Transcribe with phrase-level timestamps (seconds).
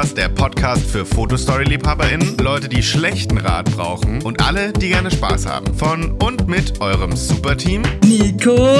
[0.00, 5.44] Podcast, der Podcast für Fotostory-LiebhaberInnen, Leute, die schlechten Rat brauchen und alle, die gerne Spaß
[5.44, 5.74] haben.
[5.74, 8.78] Von und mit eurem Superteam Nico,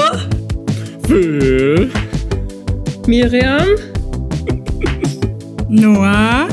[1.06, 1.90] Phil,
[3.06, 3.66] Miriam,
[5.68, 6.48] Noah,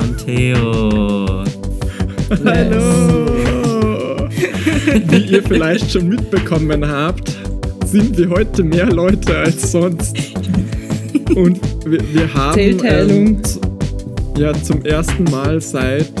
[0.00, 1.44] Und Theo.
[2.44, 4.28] Hallo!
[5.08, 7.36] Wie ihr vielleicht schon mitbekommen habt,
[7.84, 10.16] sind wir heute mehr Leute als sonst.
[11.34, 13.42] Und wir, wir haben ähm,
[14.36, 16.12] ja zum ersten Mal seit,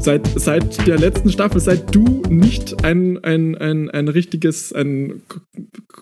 [0.00, 5.22] seit seit der letzten Staffel, seit du nicht ein, ein, ein, ein richtiges, ein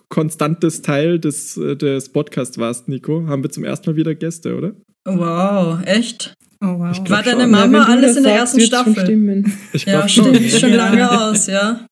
[0.09, 4.55] konstantes Teil des, äh, des Podcasts warst, Nico, haben wir zum ersten Mal wieder Gäste,
[4.55, 4.73] oder?
[5.05, 6.33] wow, echt?
[6.61, 7.09] Oh wow.
[7.09, 7.51] War deine schon.
[7.51, 9.03] Mama Ja, alles in der sagst, ersten schon Staffel?
[9.03, 9.53] Stimmen.
[9.73, 10.75] Ich Ja, glaub stimmt, schon Ja.
[10.75, 11.85] lange aus, ja.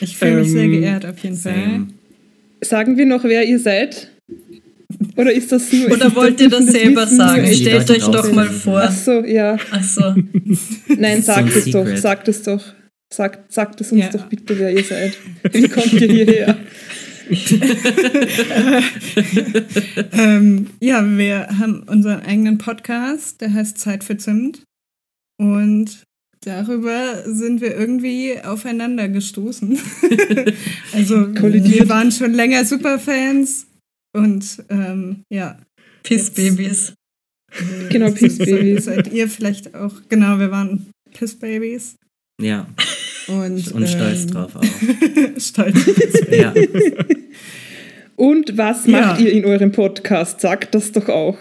[0.00, 1.86] Ich fühle mich sehr Ähm, geehrt auf jeden Fall.
[2.62, 4.11] Sagen wir noch, wer ihr seid?
[5.16, 5.90] Oder ist das nur.
[5.90, 7.16] Oder wollt ihr das dürfen selber wissen?
[7.16, 7.44] sagen?
[7.44, 8.82] Die Stellt euch doch mal vor.
[8.82, 9.56] Ach so, ja.
[9.70, 10.14] Ach so.
[10.98, 11.96] Nein, sagt es doch.
[11.96, 12.62] Sagt es doch.
[13.12, 14.08] Sagt, sagt es uns Ja.
[14.10, 15.18] doch bitte, wer ihr seid.
[15.52, 16.56] Wie kommt ihr hierher?
[20.12, 24.62] Ähm, ja, wir haben unseren eigenen Podcast, der heißt Zeit für Zimt.
[25.38, 26.02] Und
[26.44, 29.78] darüber sind wir irgendwie aufeinander gestoßen.
[30.92, 31.80] also Kollidiert.
[31.80, 33.66] wir waren schon länger Superfans
[34.12, 35.58] und ähm, ja.
[36.02, 36.94] Pissbabys.
[37.90, 38.86] Genau, Piss Babys.
[38.86, 41.96] Seid ihr vielleicht auch, genau, wir waren Piss Babies.
[42.40, 42.66] Ja,
[43.28, 44.62] Und, und stolz ähm, drauf auch.
[45.38, 45.78] stolz.
[46.30, 46.54] Ja.
[48.16, 49.00] Und was Ja.
[49.08, 50.40] macht ihr in eurem Podcast?
[50.40, 51.36] Sagt das doch auch.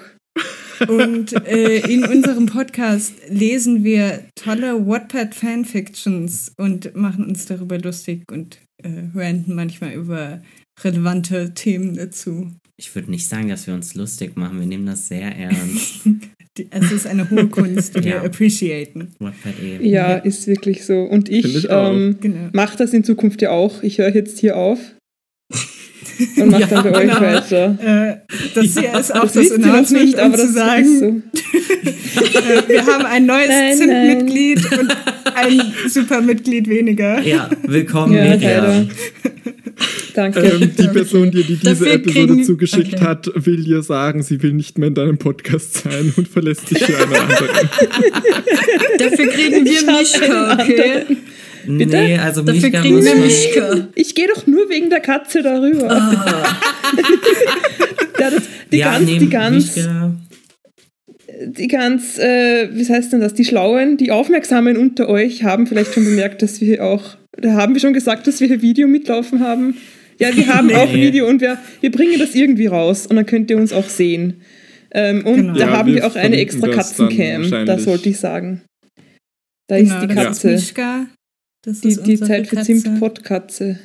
[0.87, 8.59] Und äh, in unserem Podcast lesen wir tolle Wattpad-Fanfictions und machen uns darüber lustig und
[8.83, 10.41] äh, ranten manchmal über
[10.83, 12.51] relevante Themen dazu.
[12.78, 14.59] Ich würde nicht sagen, dass wir uns lustig machen.
[14.59, 16.01] Wir nehmen das sehr ernst.
[16.57, 18.23] Die, es ist eine hohe Kunst, die wir Ja.
[18.23, 19.13] appreciaten.
[19.19, 19.53] Wattpad.
[19.81, 21.03] Ja, ist wirklich so.
[21.03, 22.50] Und ich, ähm, Genau.
[22.51, 23.83] mache das in Zukunft ja auch.
[23.83, 24.79] Ich höre jetzt hier auf
[26.37, 27.21] und mache dann bei euch genau.
[27.21, 27.77] weiter.
[27.81, 31.05] Äh, das hier ist auch Das das, Announcement, nicht, um aber zu das sagen, so.
[32.39, 34.97] äh, wir haben ein neues Nein, Zimt-Mitglied und
[35.35, 37.21] ein Supermitglied weniger.
[37.21, 38.87] Ja, willkommen, Ja, leider.
[40.13, 40.39] Danke.
[40.41, 43.03] Ähm, die Person, die dir diese Dafür Episode kriegen- zugeschickt okay.
[43.05, 46.83] hat, will dir sagen, sie will nicht mehr in deinem Podcast sein und verlässt dich
[46.83, 47.47] für eine andere.
[48.99, 51.17] Dafür kriegen wir Mischka, einen
[51.63, 51.85] okay?
[51.85, 53.88] Nee, also Dafür Mischka kriegen muss wir Mischka.
[53.95, 55.88] Ich gehe doch nur wegen der Katze darüber.
[58.19, 59.75] Ja, das, die ja, ganz, nee, die ganz,
[61.57, 63.33] die ganz, äh, wie heißt denn das?
[63.33, 67.53] Die Schlauen, die Aufmerksamen unter euch haben vielleicht schon bemerkt, dass wir hier auch, da
[67.53, 69.75] haben wir schon gesagt, dass wir hier Video mitlaufen haben.
[70.19, 71.01] Ja, wir haben auch Nee.
[71.07, 74.41] Video und wir, wir bringen das irgendwie raus und dann könnt ihr uns auch sehen.
[74.94, 75.53] Ähm, und Genau.
[75.53, 78.61] da Ja, haben wir auch eine extra Katzencam, das wollte ich sagen.
[79.67, 81.07] Da Genau, ist die das Katze, Mischka.
[81.63, 82.79] Das die, ist die unsere Zeit für Katze.
[82.79, 83.79] Zimt Pottkatze.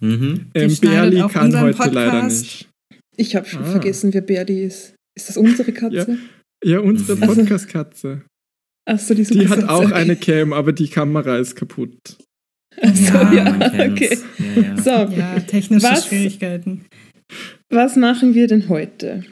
[0.00, 0.46] Mhm.
[0.54, 2.42] Ähm, Berli kann heute leider Podcast.
[2.42, 2.68] nicht.
[3.16, 3.70] Ich habe schon Ah.
[3.72, 4.94] vergessen, wer Berdi ist.
[5.16, 6.18] Ist das unsere Katze?
[6.64, 7.20] Ja, unsere Mhm.
[7.20, 8.22] Podcast-Katze.
[8.88, 9.92] Achso, die, Die hat auch okay.
[9.92, 11.96] eine Cam, aber die Kamera ist kaputt.
[12.80, 14.18] Achso, Ja, ja, okay.
[14.56, 14.76] Ja, ja.
[14.82, 16.06] So, Ja, technische Was?
[16.06, 16.86] Schwierigkeiten.
[17.68, 19.24] was machen wir denn heute?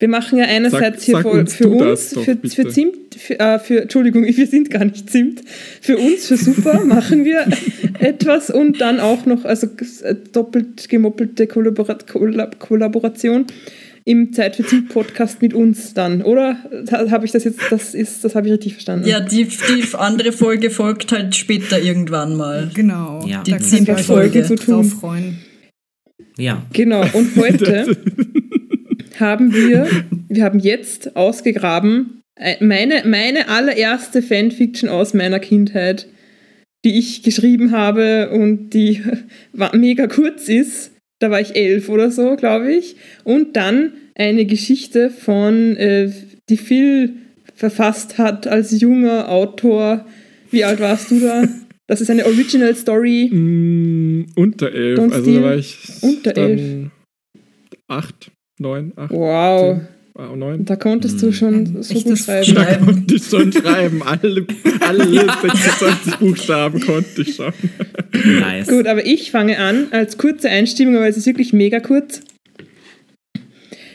[0.00, 3.16] Wir machen ja einerseits Sag- hier sag voll uns für uns, doch, für, für Zimt,
[3.16, 5.42] für, äh, für, Entschuldigung, wir sind gar nicht Zimt.
[5.80, 7.46] Für uns, für Super, machen wir
[7.98, 9.66] etwas und dann auch noch, also
[10.04, 13.46] äh, doppelt gemoppelte Kollaborat Kollab Kollaboration
[14.04, 16.56] im Zeit für Zimt Podcast mit uns dann, oder?
[16.92, 19.06] Habe ich das jetzt, das ist, das habe ich richtig verstanden?
[19.06, 22.70] ja, die, die andere Folge folgt halt später irgendwann mal.
[22.72, 23.26] Genau.
[23.26, 23.42] Ja.
[23.44, 24.84] da Die Zimt-Folge zu tun.
[24.84, 25.38] freuen.
[26.38, 26.64] ja.
[26.72, 27.96] Genau, und heute
[29.20, 29.88] haben wir,
[30.28, 36.06] wir haben jetzt ausgegraben, äh, meine, meine allererste Fanfiction aus meiner Kindheit,
[36.84, 39.02] die ich geschrieben habe und die
[39.72, 40.92] mega kurz ist.
[41.20, 42.96] Da war ich elf oder so, glaube ich.
[43.24, 46.12] Und dann eine Geschichte von, äh,
[46.48, 47.14] die Phil
[47.54, 50.06] verfasst hat als junger Autor.
[50.50, 51.48] Wie alt warst du da?
[51.88, 53.28] Das ist eine Original Story.
[53.32, 56.90] Mm, unter elf, Don't also da war ich Unter dann
[57.88, 59.80] acht, neun, acht, Wow,
[60.14, 60.64] ah, neun.
[60.64, 61.32] da konntest du Hm.
[61.32, 62.54] schon Ein so gut schreiben.
[62.54, 64.02] Da konnte ich schon schreiben.
[64.04, 64.46] Alle,
[64.80, 67.52] alle 26 Buchstaben konnte ich schon.
[68.40, 68.68] Nice.
[68.68, 72.20] Gut, aber ich fange an als kurze Einstimmung, aber es ist wirklich mega kurz.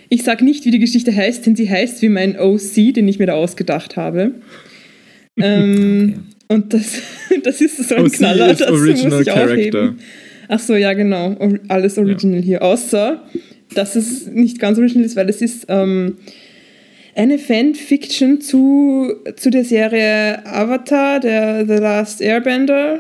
[0.10, 3.18] Ich sage nicht, wie die Geschichte heißt, denn sie heißt wie mein OC, den ich
[3.20, 4.32] mir da ausgedacht habe.
[5.40, 6.56] Ähm, Okay.
[6.56, 7.02] Und das,
[7.44, 9.44] das ist so ein OC Knaller, das muss ich Character.
[9.46, 10.00] aufheben.
[10.48, 11.36] Ach so, ja genau,
[11.70, 12.62] alles Original hier.
[12.62, 13.24] Außer,
[13.74, 16.18] dass es nicht ganz Original ist, weil es ist ähm,
[17.16, 23.00] eine Fanfiction zu, zu der Serie Avatar, der The Last Airbender.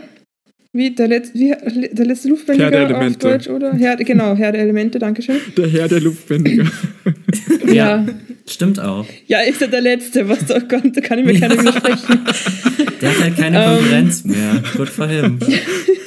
[0.76, 1.54] Wie der, Letz, wie,
[1.92, 3.28] der letzte Luftbändiger Herr der auf Elemente.
[3.28, 3.74] Deutsch, oder?
[3.76, 5.36] Herr, genau, Herr der Elemente, Dankeschön.
[5.56, 6.66] Der Herr der Luftbändiger.
[7.72, 8.06] Ja.
[8.48, 9.06] Stimmt auch.
[9.28, 12.20] Ja, ist er der Letzte, was da kommt, da kann ich mir keiner widersprechen.
[13.02, 13.78] Der hat halt keine Ähm.
[13.78, 14.64] Konkurrenz mehr.
[14.76, 15.40] Good for him.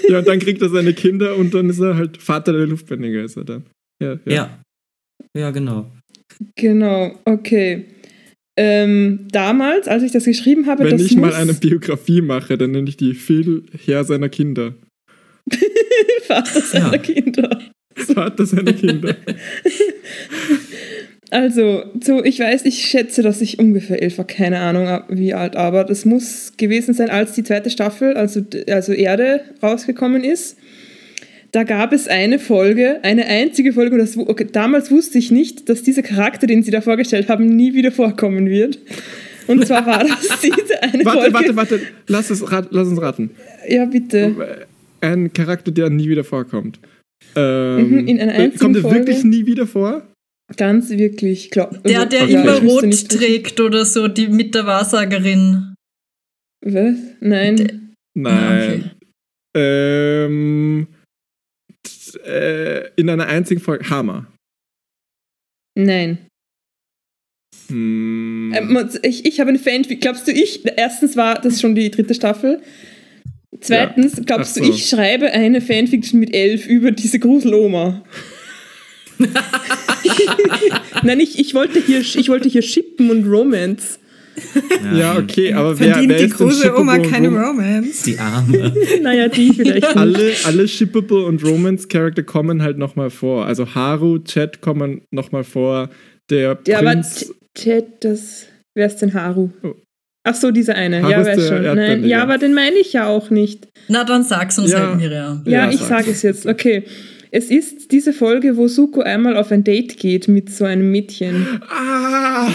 [0.08, 3.24] ja, und dann kriegt er seine Kinder und dann ist er halt Vater der Luftbändiger,
[3.24, 3.64] ist er dann.
[4.02, 4.58] Ja, ja.
[5.36, 5.50] Ja.
[5.50, 5.90] Genau.
[6.54, 7.86] Genau, okay.
[8.58, 12.70] Ähm, damals, als ich das geschrieben habe, Wenn das ich mal eine Biografie mache, dann
[12.70, 14.74] nenne ich die Phil Herr seiner Kinder.
[16.26, 16.98] Vater seiner Ja.
[16.98, 17.60] Kinder.
[17.94, 19.16] Vater seiner Kinder.
[21.30, 25.56] Also, so, ich weiß, ich schätze, dass ich ungefähr elf war, keine Ahnung wie alt,
[25.56, 30.56] aber das muss gewesen sein, als die zweite Staffel, also, also Erde, rausgekommen ist.
[31.56, 35.70] Da gab es eine Folge, eine einzige Folge, und das, okay, damals wusste ich nicht,
[35.70, 38.78] dass dieser Charakter, den sie da vorgestellt haben, nie wieder vorkommen wird.
[39.46, 41.32] Und zwar war das diese eine Warte, Folge.
[41.32, 41.80] warte, warte.
[42.08, 43.30] Lass, es, rat, lass uns raten.
[43.66, 44.66] Ja, bitte.
[45.00, 46.78] Ein Charakter, der nie wieder vorkommt.
[47.34, 48.98] Ähm, Mhm, in einer äh, einzigen kommt er Folge.
[48.98, 50.06] wirklich nie wieder vor?
[50.58, 54.66] Ganz wirklich, glaub, Der, also, der ja, immer rot trägt oder so, die mit der
[54.66, 55.74] Wahrsagerin.
[56.62, 56.96] Was?
[57.20, 57.94] Nein.
[58.12, 58.90] Nein.
[59.56, 60.88] Ähm,
[62.24, 63.88] äh, in einer einzigen Folge.
[63.90, 64.26] Hammer.
[65.76, 66.18] Nein.
[67.68, 68.52] Hm.
[68.54, 70.00] Ähm, ich, ich habe eine Fanfic.
[70.00, 72.62] Glaubst du, ich, erstens war das schon die dritte Staffel.
[73.60, 74.72] Zweitens, glaubst Ach du, so.
[74.72, 78.04] ich schreibe eine Fanfiction mit elf über diese Gruseloma?
[81.02, 83.98] Nein, ich, ich, wollte hier, ich wollte hier shippen und Romance.
[84.94, 87.44] Ja, okay, aber wer, Verdient wer die ist denn große Oma shippable keine und Rom
[87.58, 88.02] Romance.
[88.04, 88.72] Die Arme.
[89.02, 89.96] Naja, die vielleicht nicht.
[89.96, 93.46] alle, alle Shippable und Romance-Charakter kommen halt nochmal vor.
[93.46, 95.90] Also Haru, Chat kommen nochmal vor.
[96.30, 97.32] Der Ja, aber Prinz.
[97.56, 98.46] Chat, das.
[98.74, 99.50] Wer ist denn Haru?
[99.62, 99.74] Oh.
[100.24, 101.00] Ach so, dieser eine.
[101.02, 101.56] Haru ja, ist weiß der schon.
[101.62, 102.06] Nein, Erdbeerleger.
[102.08, 103.68] ja, aber den meine ich ja auch nicht.
[103.88, 104.88] Na, dann sag's uns Ja.
[104.88, 105.42] halt, Miriam.
[105.46, 105.88] Ja, Ja, ich sag's.
[105.88, 106.46] sage es jetzt.
[106.46, 106.82] Okay.
[107.30, 111.46] Es ist diese Folge, wo Suko einmal auf ein Date geht mit so einem Mädchen.
[111.68, 112.48] Ah!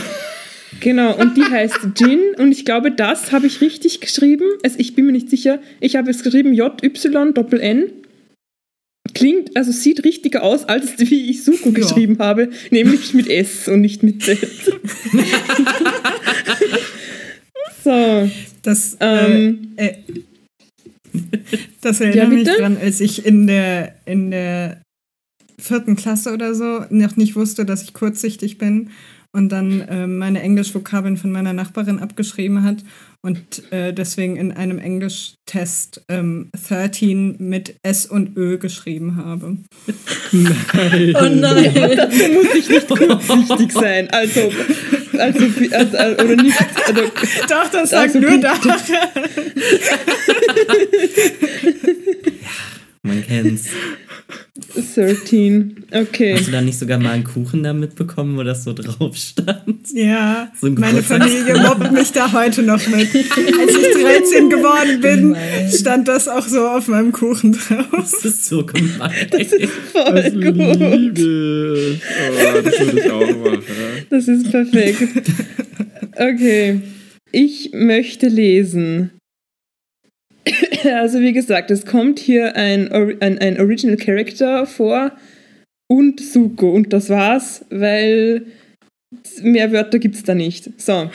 [0.82, 4.44] Genau, und die heißt Jin und ich glaube, das habe ich richtig geschrieben.
[4.64, 5.60] Also ich bin mir nicht sicher.
[5.80, 7.86] Ich habe es geschrieben J-Y Doppel N.
[9.14, 13.82] Klingt, also sieht richtiger aus, als wie ich Suko geschrieben habe, nämlich mit S und
[13.82, 14.40] nicht mit Z.
[17.84, 18.30] so,
[18.62, 19.94] Das, ähm, äh, äh,
[21.82, 24.82] das erinnert Ja, mich dran, als ich in der, in der
[25.60, 28.92] vierten Klasse oder so noch nicht wusste, dass ich kurzsichtig bin
[29.34, 32.78] und dann äh, meine Englischvokabeln von meiner Nachbarin abgeschrieben hat
[33.22, 39.58] und äh, deswegen in einem Englischtest ähm, 13 mit S und Ö geschrieben habe.
[40.32, 41.16] Nein.
[41.16, 41.74] Oh nein.
[41.98, 44.10] dafür muss ich nicht kurzsichtig sein.
[44.10, 44.52] Also,
[45.18, 46.58] also, also, also oder nicht.
[46.88, 47.02] Also,
[47.48, 48.56] Doch, das sagt Also nur da.
[53.04, 53.68] Man kennt's.
[54.96, 55.86] 13.
[55.92, 56.36] Okay.
[56.36, 59.88] Hast du da nicht sogar mal einen Kuchen da mitbekommen, wo das so drauf stand?
[59.94, 63.08] Ja, So ein meine Familie mobbt mich da heute noch mit.
[63.16, 65.36] Als ich 13 geworden bin,
[65.76, 67.88] stand das auch so auf meinem Kuchen drauf.
[67.92, 69.12] Das ist so gemein.
[69.92, 70.80] Voll Das gut.
[70.80, 71.98] liebe.
[72.30, 73.64] Oh, das würde ich auch machen.
[74.10, 75.02] Das ist perfekt.
[76.16, 76.82] Okay.
[77.32, 79.12] Ich möchte lesen.
[80.84, 85.12] Also wie gesagt, es kommt hier ein, ein, ein Original Character vor
[85.88, 86.72] und Suko.
[86.72, 88.46] Und das war's, weil
[89.44, 90.70] mehr Wörter gibt's da nicht.
[90.82, 91.12] So.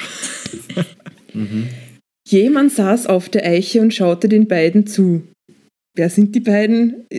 [2.29, 5.27] Jemand saß auf der Eiche und schaute den beiden zu.
[5.97, 7.07] Wer sind die beiden?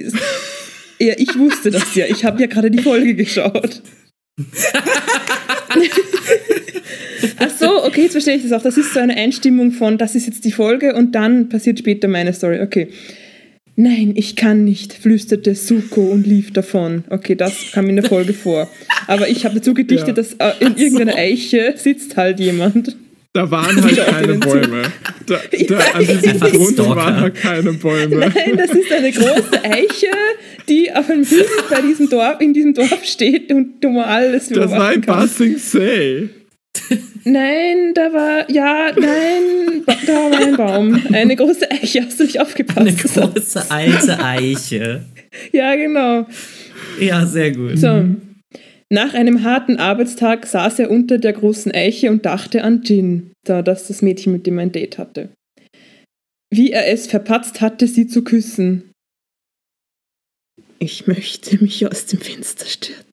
[0.99, 2.07] Ja, ich wusste das ja.
[2.07, 3.83] Ich habe ja gerade die Folge geschaut.
[7.37, 7.56] Ach
[7.97, 8.61] okay, jetzt verstehe ich das auch.
[8.61, 12.07] Das ist so eine Einstimmung von, das ist jetzt die Folge und dann passiert später
[12.07, 12.59] meine Story.
[12.61, 12.89] Okay.
[13.75, 17.03] Nein, ich kann nicht, flüsterte Suko und lief davon.
[17.09, 18.69] Okay, das kam in der Folge vor.
[19.07, 20.13] Aber ich habe dazu gedichtet, Ja.
[20.13, 22.95] dass äh, in irgendeiner Eiche sitzt halt jemand.
[23.33, 24.33] Da waren halt keine.
[24.35, 24.83] Bäume.
[25.27, 28.15] Da, da, an diesem Grund waren halt keine Bäume.
[28.15, 30.07] Nein, das ist eine große Eiche,
[30.67, 34.49] die auf einem Hügel bei diesem Dorf, in diesem Dorf steht und du mal alles
[34.49, 35.01] Das war ein.
[35.01, 36.29] Passing Say.
[37.23, 41.05] Nein, da war, ja, nein, da war ein Baum.
[41.13, 42.79] Eine große Eiche, hast du nicht aufgepasst?
[42.79, 45.05] Eine große alte Eiche.
[45.51, 46.25] Ja, genau.
[46.99, 47.77] Ja, sehr gut.
[47.77, 48.05] So.
[48.89, 53.61] Nach einem harten Arbeitstag saß er unter der großen Eiche und dachte an Jin, da
[53.61, 55.29] das das Mädchen, mit dem er ein Date hatte.
[56.49, 58.91] Wie er es verpatzt hatte, sie zu küssen.
[60.79, 63.06] Ich möchte mich aus dem Fenster stürzen,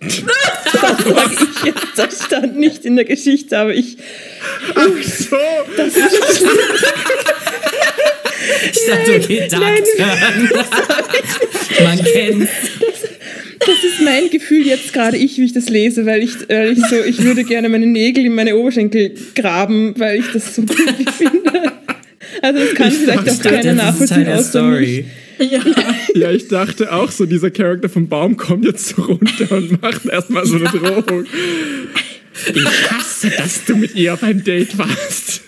[0.00, 1.86] Das sage ich jetzt.
[1.96, 3.98] Das stand nicht in der Geschichte, aber ich.
[4.74, 5.36] Ach so.
[5.76, 6.44] Das ist
[8.72, 9.82] Ich dachte, okay, nein,
[10.48, 10.64] Duck
[11.84, 12.48] Man kennt.
[13.60, 16.84] Das ist mein Gefühl jetzt gerade ich, wie ich das lese, weil ich, weil ich
[16.86, 21.10] so, ich würde gerne meine Nägel in meine Oberschenkel graben, weil ich das so glücklich
[21.10, 21.72] finde.
[22.40, 25.04] Also das kann vielleicht dachte, auch Ich keiner das Teil nachvollziehen der außer mich.
[25.48, 25.74] Story.
[26.14, 30.06] Ja, ich dachte auch so, dieser Charakter vom Baum kommt jetzt so runter und macht
[30.06, 31.24] erstmal so eine Drohung.
[32.54, 35.42] Ich hasse, dass du mit ihr auf ein Date warst.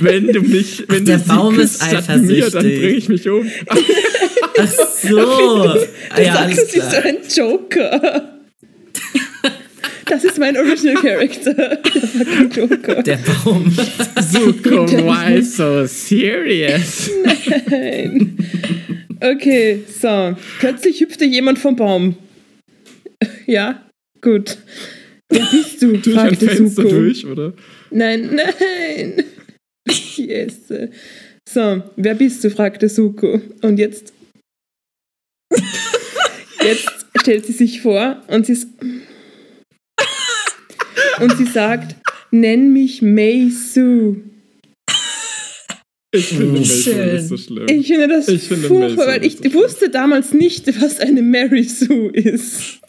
[0.00, 2.80] wenn du mich, wenn der du Baum ist küsst statt mir, dann eifersüchtig.
[2.80, 3.50] bringe ich mich um.
[3.66, 4.66] Ach
[5.02, 5.18] so.
[6.10, 7.04] Ah, Du ja, sagst, alles ist klar.
[7.04, 8.37] ein Joker.
[10.08, 11.54] Das ist mein Original Character.
[11.54, 13.02] Der.
[13.02, 13.74] Der Baum.
[14.32, 17.10] Zuko, why so serious?
[17.70, 18.36] Nein.
[19.20, 20.36] Okay, so.
[20.60, 22.16] Plötzlich hüpfte jemand vom Baum.
[23.46, 23.82] Ja,
[24.20, 24.58] gut.
[25.30, 25.96] Wer bist du?
[25.96, 26.94] Durch ein fragte Fenster Suko.
[26.94, 27.52] durch, oder?
[27.90, 29.24] Nein, nein.
[29.86, 30.90] Esse.
[31.48, 32.50] So, wer bist du?
[32.50, 33.40] fragte Suko.
[33.62, 34.12] Und jetzt.
[36.62, 38.66] Jetzt stellt sie sich vor und sie, s-
[41.20, 41.96] und sie sagt:
[42.30, 44.16] Nenn mich Mei Su.
[46.10, 47.66] Ich finde Mason nicht so schlimm.
[47.68, 51.64] Ich finde das Ich finde furchtbar, weil ich so wusste damals nicht, was eine Mary
[51.64, 52.80] Sue ist.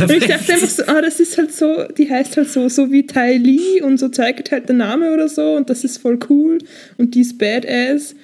[0.00, 2.90] Und ich dachte einfach so, ah, das ist halt so, die heißt halt so, so
[2.90, 6.18] wie Tai Lee und so zeigt halt der Name oder so und das ist voll
[6.28, 6.58] cool
[6.96, 8.14] und die ist badass.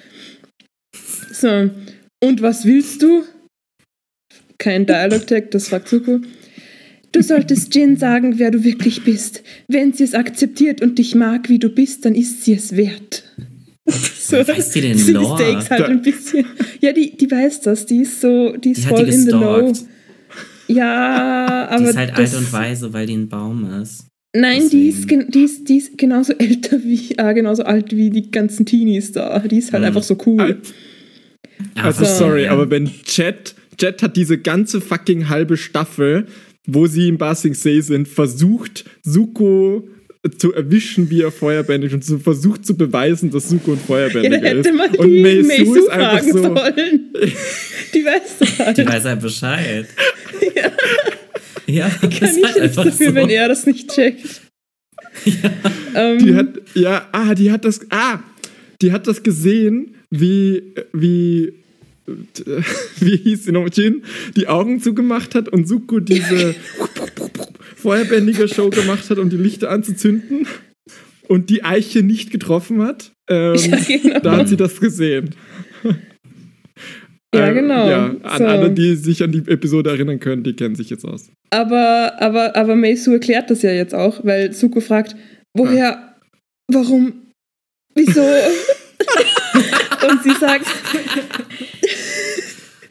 [1.31, 1.69] So,
[2.23, 3.23] und was willst du?
[4.57, 6.21] Kein Dialog-Tag, das fragt Zuko.
[7.17, 9.41] Du solltest Jin sagen, wer du wirklich bist.
[9.67, 13.23] Wenn sie es akzeptiert und dich mag, wie du bist, dann ist sie es wert.
[13.87, 15.43] So, weiß die denn sie Lore?
[15.67, 16.45] halt Da- ein bisschen.
[16.79, 17.87] Ja, die, die weiß das.
[17.87, 19.73] Die ist so, die ist Die voll die in the know.
[20.67, 24.05] Ja, aber Die ist halt das, alt und weise, weil die ein Baum ist.
[24.35, 28.29] Nein, die ist, die, ist, die ist genauso älter wie, äh, genauso alt wie die
[28.29, 29.39] ganzen Teenies da.
[29.39, 29.87] Die ist halt Mhm.
[29.87, 30.61] einfach so cool.
[31.73, 32.51] Also Aber- sorry, ja.
[32.51, 36.27] aber wenn Jet, Jet hat diese ganze fucking halbe Staffel,
[36.67, 39.87] wo sie im Basing See sind, versucht, Suko
[40.37, 44.47] zu erwischen, wie er Feuerbändig und so versucht zu beweisen, dass Suko ein Ja, Feuerbändiger
[44.49, 44.75] hätte ist.
[44.75, 46.43] man und die Mei Su Meisu ist einfach fragen so.
[46.43, 46.99] sollen.
[47.93, 48.77] Die weiß das halt.
[48.77, 49.87] Die weiß halt Bescheid.
[50.55, 50.71] Ja.
[51.67, 53.15] Ja, Kann ich halt nichts einfach dafür, so.
[53.15, 54.41] wenn er das nicht checkt.
[55.95, 58.19] Ähm, Die hat, ja, ah, die hat das, ah,
[58.81, 61.53] die hat das gesehen, wie, wie,
[62.99, 64.03] wie hieß sie noch, Jin,
[64.35, 66.55] die Augen zugemacht hat und Suko diese
[67.75, 70.47] feuerbändige Show gemacht hat, um die Lichter anzuzünden
[71.27, 73.11] und die Eiche nicht getroffen hat.
[73.29, 74.19] Ähm, ja, genau.
[74.19, 75.35] da hat sie das gesehen.
[77.35, 77.89] Ja, Ähm, genau.
[77.89, 78.45] Ja, an So.
[78.45, 81.29] alle, die sich an die Episode erinnern können, die kennen sich jetzt aus.
[81.49, 85.15] Aber, aber, aber Meisu erklärt das ja jetzt auch, weil Suko fragt,
[85.53, 86.15] woher,
[86.71, 87.13] warum,
[87.93, 88.21] wieso?
[90.09, 90.65] Und sie sagt,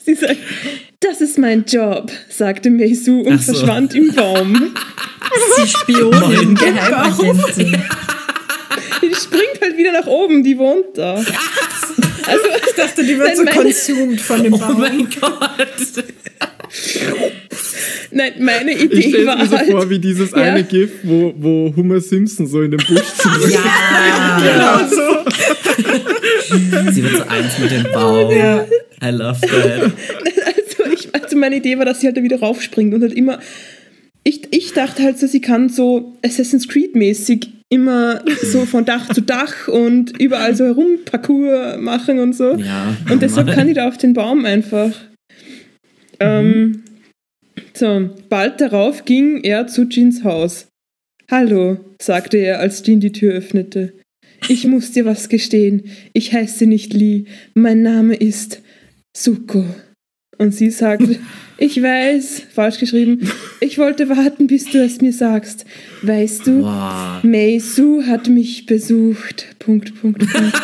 [0.06, 0.36] sie sagt,
[1.00, 3.52] das ist mein Job, sagte Meisu und so.
[3.52, 4.74] verschwand im Baum.
[5.62, 7.82] Die Spionin, Geheimagentin.
[9.02, 11.14] Die springt halt wieder nach oben, die wohnt da.
[11.14, 14.80] Also, Ich dachte, die wird so consumed von dem Oh Baum.
[14.80, 16.04] mein Gott.
[18.10, 20.36] Nein, meine Ich Idee stelle war mir so halt, vor, wie dieses Ja.
[20.38, 23.50] eine GIF, wo, wo Homer Simpson so in dem Busch sitzt.
[23.54, 24.40] Ja,
[24.86, 25.30] Genau so.
[26.92, 28.30] sie wird so eins mit dem Baum.
[28.30, 28.64] Ja.
[29.02, 29.92] I love that.
[30.46, 33.38] Also, ich, also meine Idee war, dass sie halt da wieder raufspringt und halt immer.
[34.24, 39.20] Ich, ich dachte halt so, sie kann so Assassin's Creed-mäßig immer so von Dach zu
[39.22, 42.54] Dach und überall so herum Parcours machen und so.
[42.56, 42.96] Ja.
[43.10, 43.54] Und deshalb normal.
[43.56, 44.90] kann die da auf den Baum einfach.
[46.20, 46.82] Ähm,
[47.74, 50.68] so, bald darauf ging er zu Jeans Haus.
[51.30, 53.92] Hallo, sagte er, als Jean die Tür öffnete.
[54.48, 55.90] Ich muss dir was gestehen.
[56.12, 57.24] Ich heiße nicht Lee.
[57.54, 58.62] Mein Name ist
[59.16, 59.64] Suko.
[60.38, 61.02] Und sie sagt,
[61.58, 65.64] ich weiß, falsch geschrieben, ich wollte warten, bis du es mir sagst.
[66.02, 67.20] Weißt du, Boah.
[67.22, 69.56] Mei Su hat mich besucht.
[69.58, 70.54] Punkt, Punkt, Punkt.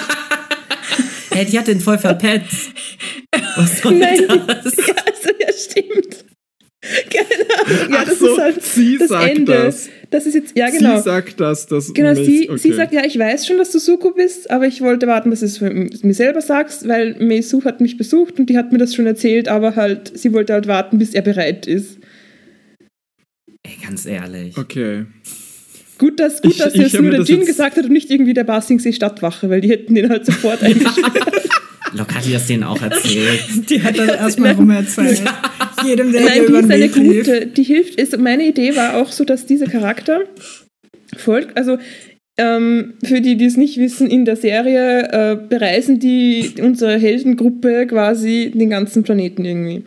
[1.35, 2.71] Hey, die hat den voll verpetzt.
[3.57, 4.77] Was soll Nein, das?
[4.77, 6.25] ja, also, ja, stimmt.
[7.11, 7.93] Keine Ahnung.
[7.93, 9.52] Ja, Ach das so, ist halt sie das sagt Ende.
[9.52, 9.88] das.
[10.11, 10.97] Das ist jetzt, ja genau.
[10.97, 12.59] Sie sagt das, dass Genau, Mace- sie, okay.
[12.59, 15.41] sie sagt, ja, ich weiß schon, dass du Suko bist, aber ich wollte warten, bis
[15.41, 18.95] du es mir selber sagst, weil Meisu hat mich besucht und die hat mir das
[18.95, 21.99] schon erzählt, aber halt, sie wollte halt warten, bis er bereit ist.
[23.64, 24.57] Ey, ganz ehrlich.
[24.59, 25.07] Okay.
[25.99, 28.11] Gut, dass, gut, Ich- dass ich jetzt nur der das Jin gesagt hat und nicht
[28.11, 31.42] irgendwie der Basingsee Stadtwache, weil die hätten den halt sofort eingesperrt.
[31.95, 33.41] Lock hat die das denen auch erzählt.
[33.71, 35.23] Die hat das erstmal rum erzählt.
[35.85, 37.47] Jedem, der Nein, die ist eine gute.
[37.47, 38.01] Die hilft.
[38.01, 40.23] Ist, meine Idee war auch so, dass dieser Charakter
[41.17, 41.57] folgt.
[41.57, 41.79] Also
[42.39, 47.87] ähm, für die, die es nicht wissen, in der Serie äh, bereisen die unsere Heldengruppe
[47.87, 49.85] quasi den ganzen Planeten irgendwie.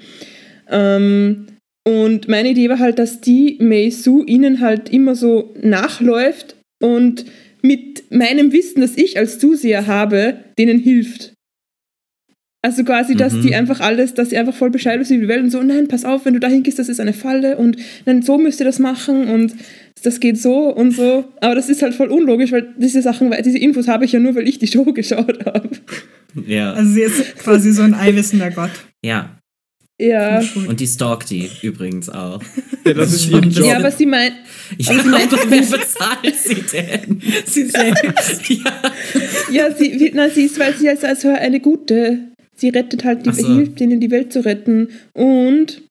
[0.70, 1.48] Ähm,
[1.88, 7.26] und meine Idee war halt, dass die Mei Su ihnen halt immer so nachläuft und
[7.62, 11.35] mit meinem Wissen, das ich als Zuseher habe, denen hilft.
[12.66, 13.42] Also quasi, dass Mhm.
[13.44, 15.88] die einfach alles, dass sie einfach voll Bescheid wissen über die Welt und so, nein,
[15.88, 18.66] pass auf, wenn du dahin gehst, das ist eine Falle und nein, so müsst ihr
[18.66, 19.54] das machen und
[20.02, 21.26] das geht so und so.
[21.42, 24.34] Aber das ist halt voll unlogisch, weil diese Sachen, diese Infos habe ich ja nur,
[24.34, 25.70] weil ich die Show geschaut habe.
[26.48, 26.74] Ja.
[26.74, 28.72] Also sie ist quasi so ein allwissender Gott.
[29.04, 29.30] ja.
[29.98, 30.42] Ja.
[30.68, 32.42] Und die stalkt die übrigens auch.
[32.86, 33.66] Ja, das ist ihr schon- Job.
[33.66, 34.34] Ja, aber sie meint,
[34.72, 37.22] Aber sie meint- wer bezahlt sie denn?
[37.46, 38.50] Sie selbst.
[38.50, 38.60] ja.
[39.54, 42.20] ja, sie, wie- na, sie ist, weil sie ist also eine gute.
[42.56, 43.56] Sie rettet halt, die, so.
[43.56, 44.90] hilft ihnen die Welt zu retten.
[45.14, 45.82] Und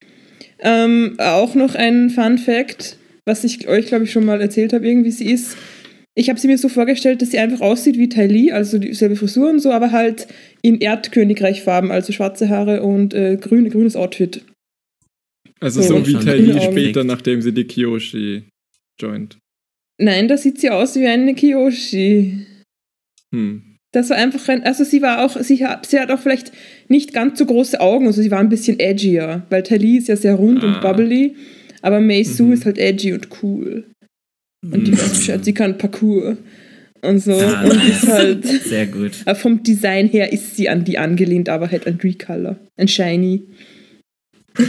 [0.61, 4.87] ähm, auch noch ein Fun Fact, was ich euch, glaube ich, schon mal erzählt habe,
[4.87, 5.57] irgendwie, sie ist,
[6.15, 9.17] ich habe sie mir so vorgestellt, dass sie einfach aussieht wie Tai Li, also dieselbe
[9.17, 10.27] Frisur und so, aber halt
[10.63, 14.43] in Erdkönigreichfarben, also schwarze Haare und äh, grün, grünes Outfit.
[15.61, 16.73] Also So, so wie grüne Augen.
[16.73, 18.45] später, nachdem sie die Kiyoshi
[19.01, 19.39] joint.
[19.99, 22.47] Nein, da sieht sie aus wie eine Kiyoshi.
[23.33, 23.74] Hm.
[23.95, 26.51] Das war einfach ein, also sie war auch, sie hat, sie hat auch vielleicht
[26.89, 30.17] nicht ganz so große Augen, also sie war ein bisschen edgier, weil Tali ist ja
[30.17, 30.81] sehr rund und Ah.
[30.81, 31.37] bubbly,
[31.81, 32.53] aber Mei Su Mhm.
[32.55, 33.85] ist halt edgy und cool.
[34.65, 34.99] Und die Mhm.
[34.99, 36.37] weiß Bescheid, sie kann Parkour
[37.03, 39.13] und so Ah, und ist halt, Sehr gut.
[39.35, 43.43] vom Design her ist sie an die angelehnt, aber halt ein Recolor, ein Shiny.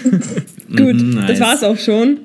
[0.75, 1.39] Gut, Mhm, das nice.
[1.39, 2.19] war's auch schon.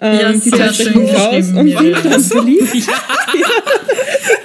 [0.00, 1.94] Ähm, Ja, die zwei schön raus und Miriam.
[2.02, 2.74] sind dann verliebt.
[2.74, 2.92] Ja,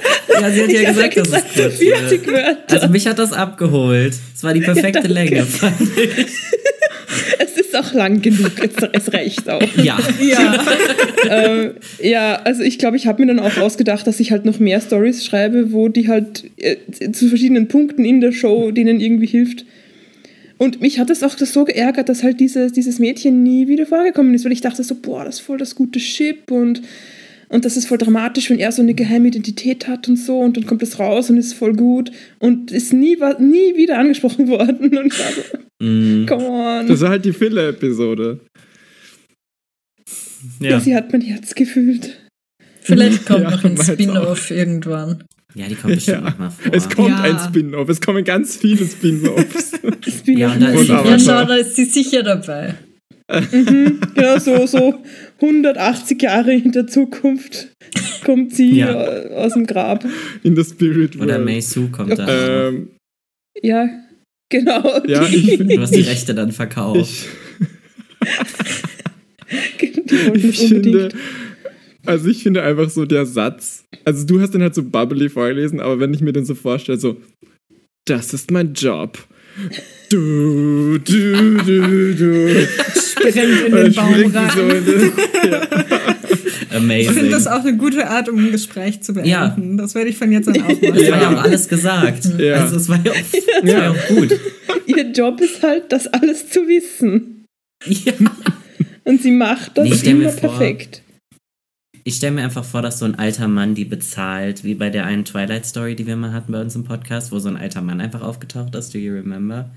[0.51, 1.73] sie hat ja gesagt, dass es kurz wird.
[1.73, 2.73] 40 Wörter.
[2.73, 4.13] Also mich hat das abgeholt.
[4.35, 5.13] Es war die perfekte danke.
[5.13, 6.25] Länge, fand ich.
[7.39, 8.51] Es ist auch lang genug,
[8.93, 9.61] es, reicht auch.
[9.77, 9.97] Ja.
[10.21, 10.63] Ja.
[11.29, 11.71] ähm,
[12.01, 14.79] ja, also ich glaube, ich habe mir dann auch ausgedacht, dass ich halt noch mehr
[14.79, 16.77] Stories schreibe, wo die halt äh,
[17.11, 19.65] zu verschiedenen Punkten in der Show denen irgendwie hilft.
[20.57, 24.33] Und mich hat es auch so geärgert, dass halt dieses, dieses Mädchen nie wieder vorgekommen
[24.33, 26.81] ist, weil ich dachte so, boah, das ist voll das gute Chip und,
[27.49, 30.55] und das ist voll dramatisch, wenn er so eine geheime Identität hat und so und
[30.57, 34.97] dann kommt es raus und ist voll gut und ist nie, nie wieder angesprochen worden.
[34.97, 35.41] Und ich war so,
[35.81, 36.87] Mm, come on.
[36.87, 38.41] Das war halt die Filler-Episode.
[40.59, 40.69] ja.
[40.71, 40.79] ja.
[40.79, 42.17] sie hat mein Herz gefühlt.
[42.81, 43.77] Vielleicht kommt Ja, noch ein.
[43.77, 45.23] Spin-off irgendwann.
[45.55, 46.29] ja, die kommt bestimmt Ja.
[46.31, 46.73] noch mal vor.
[46.73, 47.21] Es kommt Ja.
[47.21, 47.87] ein Spin-off.
[47.89, 49.71] Es kommen ganz viele Spin-offs.
[50.05, 52.75] Das bin Ja, und da ist sie- Ja, schau, da ist sie sicher dabei.
[53.51, 55.01] Mhm, genau, so, so
[55.41, 57.69] 180 Jahre in der Zukunft
[58.25, 58.91] kommt sie Ja.
[59.07, 60.05] äh, aus dem Grab.
[60.43, 61.45] In the Spirit Oder World.
[61.45, 62.67] Mei Su kommt da.
[62.67, 62.89] Ähm,
[63.61, 63.89] Ja,
[64.49, 65.01] genau.
[65.07, 67.25] Ja, ich- Du hast die Rechte dann verkauft.
[69.79, 71.09] ich, wollte ich finde,
[72.05, 75.79] also ich finde einfach so der Satz, also du hast den halt so bubbly vorgelesen,
[75.79, 77.17] aber wenn ich mir den so vorstelle, so,
[78.05, 79.17] das ist mein Job.
[80.09, 82.67] Du, du, du, du.
[82.99, 83.35] Springt
[83.67, 84.51] in den Baum rein.
[84.55, 85.11] so in den,
[85.51, 85.67] ja.
[86.69, 87.13] Ich Amazing.
[87.13, 89.29] finde das auch eine gute Art, um ein Gespräch zu beenden.
[89.29, 89.55] Ja.
[89.77, 90.77] Das werde ich von jetzt an auch machen.
[90.95, 92.25] Es war ja auch alles gesagt.
[92.39, 92.55] Ja.
[92.55, 93.33] Also es war ja auch, es
[93.73, 94.39] war ja auch gut.
[94.87, 97.45] Ihr Job ist halt, das alles zu wissen.
[97.85, 98.13] Ja.
[99.03, 100.49] Und sie macht das Nee, immer vor.
[100.49, 101.01] perfekt.
[102.03, 105.05] Ich stelle mir einfach vor, dass so ein alter Mann die bezahlt, wie bei der
[105.05, 108.01] einen Twilight-Story, die wir mal hatten bei uns im Podcast, wo so ein alter Mann
[108.01, 109.69] einfach aufgetaucht ist, do you remember?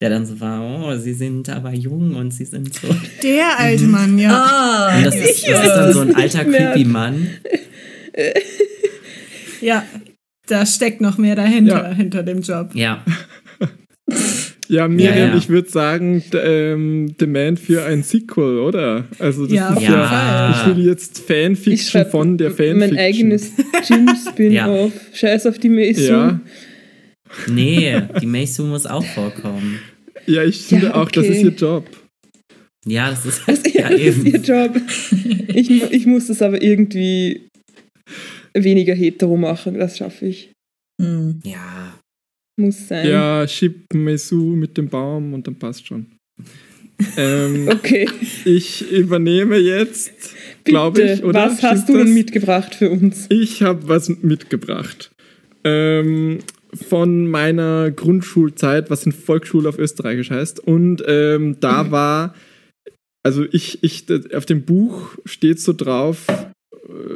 [0.00, 2.88] Der dann so war, oh, sie sind aber jung und sie sind so.
[3.22, 4.30] Der alte Mann, ja.
[4.32, 7.28] Ah, Und das ist, das ist dann so ein alter, creepy Mann.
[9.60, 9.84] Ja,
[10.46, 11.94] da steckt noch mehr dahinter, Ja.
[11.94, 12.70] hinter dem Job.
[12.74, 13.02] Ja,
[14.68, 15.36] Ja, Miriam, Ja, ja.
[15.36, 19.04] ich würde sagen, ähm, Demand für ein Sequel, oder?
[19.18, 20.54] Also das Ja, ist auf ja, jeden Fall.
[20.70, 22.78] ich will jetzt Fanfiction von der Fanfiction.
[22.78, 23.52] mein eigenes
[23.86, 24.92] Gym-Spin-Off.
[25.12, 26.04] Scheiß auf die Mason.
[26.06, 26.40] Ja,
[27.48, 29.78] nee, die Meisu muss auch vorkommen.
[30.26, 31.86] ja, ich finde Ja, auch, das ist ihr Job.
[32.86, 34.42] Ja, das ist Das, ja das ist ihr eben.
[34.42, 34.76] Job.
[35.48, 37.48] Ich, ich muss das aber irgendwie
[38.54, 39.78] weniger hetero machen.
[39.78, 40.52] Das schaffe ich.
[41.00, 41.40] hm.
[41.44, 41.98] Ja,
[42.60, 43.08] Muss sein.
[43.08, 46.06] Ja, schieb Mesu mit dem Baum und dann passt schon.
[47.16, 48.08] ähm, Okay.
[48.44, 50.12] ich übernehme jetzt,
[50.64, 51.46] glaube ich, oder?
[51.46, 52.14] was hast Stimmt du denn das?
[52.14, 53.26] mitgebracht für uns?
[53.30, 55.10] Ich habe was mitgebracht.
[55.64, 56.38] Ähm,
[56.74, 60.60] von meiner Grundschulzeit, was in Volksschule auf Österreichisch heißt.
[60.60, 62.34] Und ähm, da war,
[63.22, 66.42] also ich, ich, auf dem Buch steht so drauf, äh,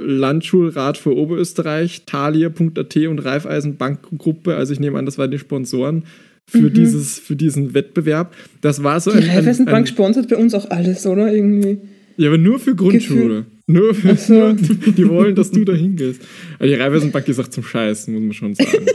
[0.04, 4.56] Landschulrat für Oberösterreich, Thalia.at und Raiffeisen Bankgruppe.
[4.56, 6.04] Also ich nehme an, das waren die Sponsoren.
[6.50, 8.34] für, dieses, für diesen Wettbewerb.
[8.62, 11.30] Das war so Die ein, ein, Raiffeisenbank sponsert bei uns auch alles, oder?
[11.30, 11.78] Irgendwie.
[12.18, 13.46] Ja, aber nur für Grundschule.
[13.68, 14.32] Nur für, so.
[14.32, 16.20] nur, die wollen, dass du da hingehst.
[16.58, 18.86] Aber die Raiffeisenbank ist auch zum Scheißen, muss man schon sagen.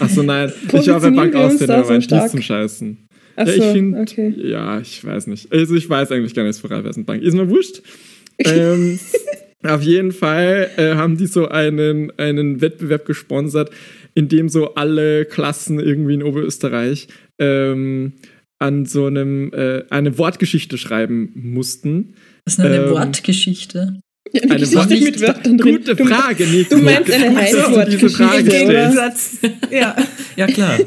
[0.00, 0.52] Achso, nein.
[0.66, 3.08] Ich war bei Positionieren Bank da aber so nicht zum Scheißen.
[3.36, 4.34] Ach ja, so, ich finde, okay.
[4.36, 5.50] ja, ich weiß nicht.
[5.50, 7.22] Also ich weiß eigentlich gar nichts für Raiffeisenbank.
[7.22, 7.80] Ist mir wurscht.
[8.38, 8.98] ähm,
[9.62, 13.70] auf jeden Fall äh, haben die so einen, einen Wettbewerb gesponsert,
[14.14, 18.14] in dem so alle Klassen irgendwie in Oberösterreich ähm,
[18.58, 22.14] an so einem äh, eine Wortgeschichte schreiben mussten.
[22.48, 24.00] Das ist eine Ähm, Wortgeschichte.
[24.32, 25.72] Ja, eine Eine Geschichte Wort- mit Wörtern drin.
[25.76, 26.76] Gute Du- Frage, Nico.
[26.76, 28.42] du meinst eine.
[28.42, 29.36] Gegensatz.
[29.70, 29.94] Ja.
[30.36, 30.78] Ja, klar.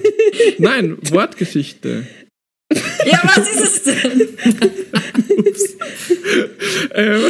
[0.58, 2.08] Nein, Wortgeschichte.
[3.06, 4.28] Ja, was ist es denn?
[6.96, 7.22] ähm,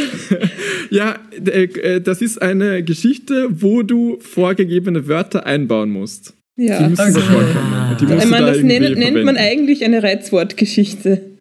[0.90, 6.32] ja, äh, äh, das ist eine Geschichte, wo du vorgegebene Wörter einbauen musst.
[6.58, 6.88] Die Ja.
[6.88, 7.12] müssen Okay.
[7.14, 7.96] da vorkommen.
[8.00, 11.31] Die musst Ich du meine, da das nennt, nennt man eigentlich eine Reizwortgeschichte.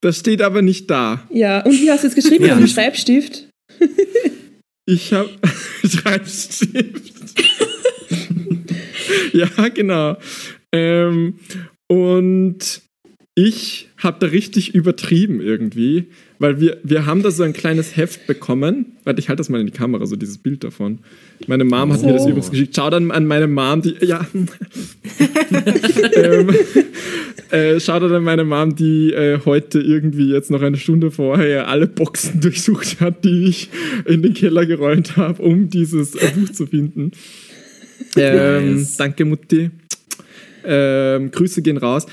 [0.00, 1.26] Das steht aber nicht da.
[1.30, 2.44] Ja, und wie hast du es geschrieben?
[2.44, 2.54] Ja.
[2.54, 3.48] Mit einem Schreibstift?
[4.86, 5.30] Ich habe
[5.84, 7.12] Schreibstift.
[9.32, 10.16] ja, genau.
[10.72, 11.38] Ähm,
[11.88, 12.82] und
[13.34, 16.06] ich habe da richtig übertrieben irgendwie,
[16.38, 18.96] weil wir, wir haben da so ein kleines Heft bekommen.
[19.04, 20.98] Warte, ich halte das mal in die Kamera, so dieses Bild davon.
[21.46, 22.28] Meine Mom hat mir das Oh.
[22.28, 22.74] übrigens geschickt.
[22.76, 23.94] Schau dann an meine Mom, die.
[24.04, 24.26] Ja.
[26.14, 26.50] ähm,
[27.50, 31.68] äh, schau dann an meine Mom, die äh, heute irgendwie jetzt noch eine Stunde vorher
[31.68, 33.70] alle Boxen durchsucht hat, die ich
[34.04, 37.12] in den Keller geräumt habe, um dieses äh, Buch zu finden.
[38.16, 38.96] Ähm, Nice.
[38.96, 39.70] Danke, Mutti.
[40.64, 42.06] Ähm, Grüße gehen raus.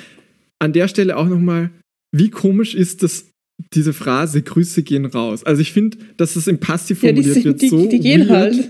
[0.60, 1.72] An der Stelle auch nochmal,
[2.12, 3.26] wie komisch ist das,
[3.74, 5.44] diese Phrase Grüße gehen raus?
[5.44, 8.00] Also ich finde, dass es im Passiv Ja, die, formuliert sind, wird die, so die
[8.00, 8.30] gehen weird.
[8.32, 8.70] halt.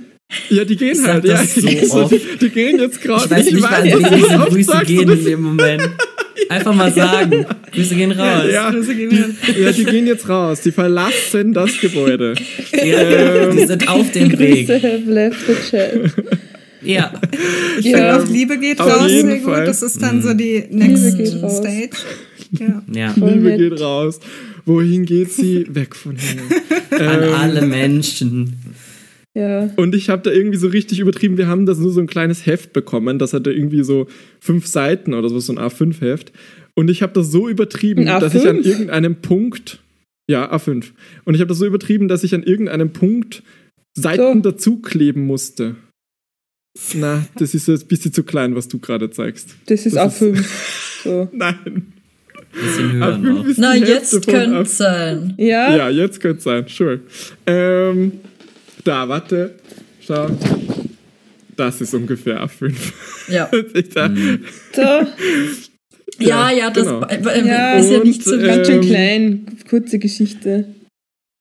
[0.50, 1.26] Ja, die gehen Ich halt.
[1.26, 3.26] Ja, das so so, die, die gehen jetzt gerade.
[3.26, 5.89] Ich weiß nicht, wen du diese das Grüße sagst gehen das- in dem Moment.
[6.50, 7.46] Einfach mal sagen.
[7.72, 8.46] Grüße gehen raus.
[8.52, 9.30] Ja, Grüße gehen die, raus.
[9.60, 10.62] ja, die gehen jetzt raus.
[10.62, 12.34] Die verlassen das Gebäude.
[12.84, 14.67] Ja, die sind auf dem Weg.
[14.67, 16.12] Grüße have left the chat.
[16.82, 17.13] Ja.
[17.80, 17.98] Ich Ja.
[17.98, 19.54] finde auch Liebe geht Auf raus jeden sehr gut.
[19.54, 19.65] Fall.
[19.65, 21.58] Das ist dann so die Liebe next.
[21.58, 21.89] Stage.
[22.60, 22.84] Ja.
[22.93, 23.13] Ja.
[23.15, 24.19] Liebe geht raus.
[24.65, 25.65] Wohin geht sie?
[25.76, 26.41] Weg von hier.
[26.91, 28.56] An Ähm, alle Menschen.
[29.36, 29.71] Ja.
[29.78, 31.38] Und ich habe da irgendwie so richtig übertrieben.
[31.38, 33.17] Wir haben das nur so ein kleines Heft bekommen.
[33.17, 34.08] Das hatte irgendwie so
[34.39, 36.32] fünf Seiten oder so, so ein A5-Heft.
[36.76, 38.65] Und ich habe das so übertrieben, dass ich an A5?
[38.65, 39.80] irgendeinem Punkt.
[40.30, 40.91] Ja, A5.
[41.26, 43.43] Und ich habe das so übertrieben, dass ich an irgendeinem Punkt
[43.95, 44.52] Seiten So.
[44.52, 45.76] dazu kleben musste.
[46.95, 49.56] Na, das ist jetzt ein bisschen zu klein, was du gerade zeigst.
[49.67, 50.43] Das ist Das A5.
[51.04, 51.30] So.
[51.34, 51.93] Nein.
[52.54, 53.46] Bisschen höher A5 noch.
[53.58, 54.62] Na, jetzt könnte A5.
[54.62, 55.34] es sein.
[55.38, 55.76] Ja?
[55.76, 57.00] Ja, jetzt könnte es sein, sure.
[57.46, 58.12] Ähm,
[58.84, 59.56] da, warte.
[60.06, 60.30] Schau.
[61.56, 62.74] Das ist ungefähr A5.
[63.30, 63.50] Ja.
[63.74, 64.12] Ich sag,
[64.74, 64.82] So.
[66.20, 67.06] Ja, ja, das genau.
[67.08, 69.46] äh, Ja, ist ja und, nicht so äh, Ganz schön Ähm, klein.
[69.70, 70.66] Kurze Geschichte.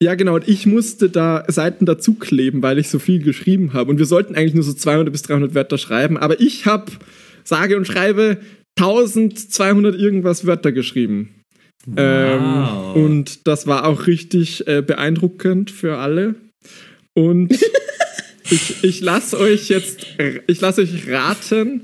[0.02, 0.36] Ja, genau.
[0.36, 3.90] Und ich musste da Seiten dazu kleben, weil ich so viel geschrieben habe.
[3.90, 6.16] Und wir sollten eigentlich nur so 200 bis 300 Wörter schreiben.
[6.16, 6.90] Aber ich habe,
[7.44, 8.38] sage und schreibe,
[8.82, 11.34] 1200 irgendwas Wörter geschrieben.
[11.86, 11.96] Wow.
[12.96, 16.34] Ähm, und das war auch richtig äh, beeindruckend für alle.
[17.14, 17.52] Und
[18.50, 20.06] ich, ich lasse euch jetzt,
[20.46, 21.82] ich lasse euch raten,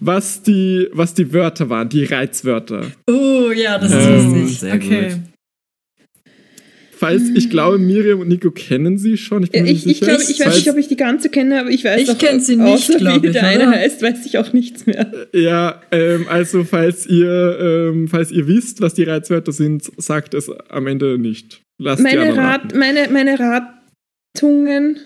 [0.00, 2.90] was die, was die Wörter waren, die Reizwörter.
[3.08, 4.60] Oh, ja, das ist Ähm, lustig.
[4.60, 5.08] Sehr Okay.
[5.10, 5.18] gut.
[7.06, 9.42] Falls, ich glaube, Miriam und Nico kennen sie schon.
[9.44, 10.06] Ich bin Ich, nicht ich sicher.
[10.16, 12.18] glaube, ich weiß Falls- nicht, ob ich die ganze kenne, aber ich weiß Ich auch,
[12.18, 15.10] kenn sie nicht, außer wie ich, der eine heißt, weiß ich auch nichts mehr.
[15.32, 20.50] Ja, ähm, also falls ihr, ähm, falls ihr wisst, was die Reizwörter sind, sagt es
[20.68, 21.60] am Ende nicht.
[21.78, 24.98] Lasst Meine, Rat, meine, meine Ratungen,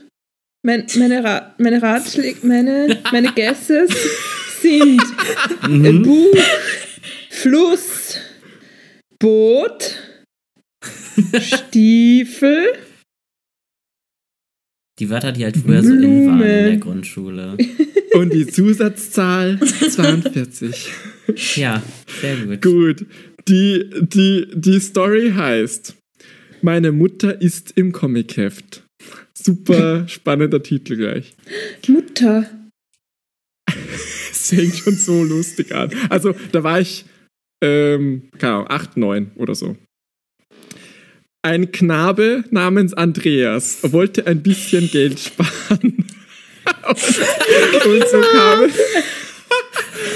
[0.63, 3.91] mein, meine, Rat, meine Ratschläge, meine, meine Guesses
[4.63, 5.01] sind
[5.69, 6.03] Mhm.
[6.03, 6.37] Buch,
[7.31, 8.19] Fluss,
[9.19, 9.97] Boot,
[11.41, 12.73] Stiefel,
[14.99, 16.79] Die Wörter, die halt früher so in waren in der Blume.
[16.79, 17.57] Grundschule.
[18.15, 20.91] Und die Zusatzzahl 42.
[21.57, 21.83] Ja,
[22.21, 22.63] sehr gut.
[22.63, 23.07] Gut.
[23.49, 25.97] Die, die, die Story heißt:
[26.63, 28.83] Meine Mutter ist im Comicheft.
[29.33, 31.35] Super spannender Titel gleich.
[31.89, 32.49] Mutter.
[34.33, 35.91] Es fängt schon so lustig an.
[36.09, 37.05] Also, da war ich,
[37.63, 39.77] ähm, keine Ahnung, 8, 9 oder so.
[41.43, 46.05] Ein Knabe namens Andreas wollte ein bisschen Geld sparen.
[46.87, 48.75] Und so kam es.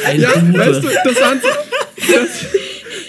[0.05, 0.59] Ein Ja, Bube.
[0.59, 1.49] weißt du, das, waren so,
[2.13, 2.31] das,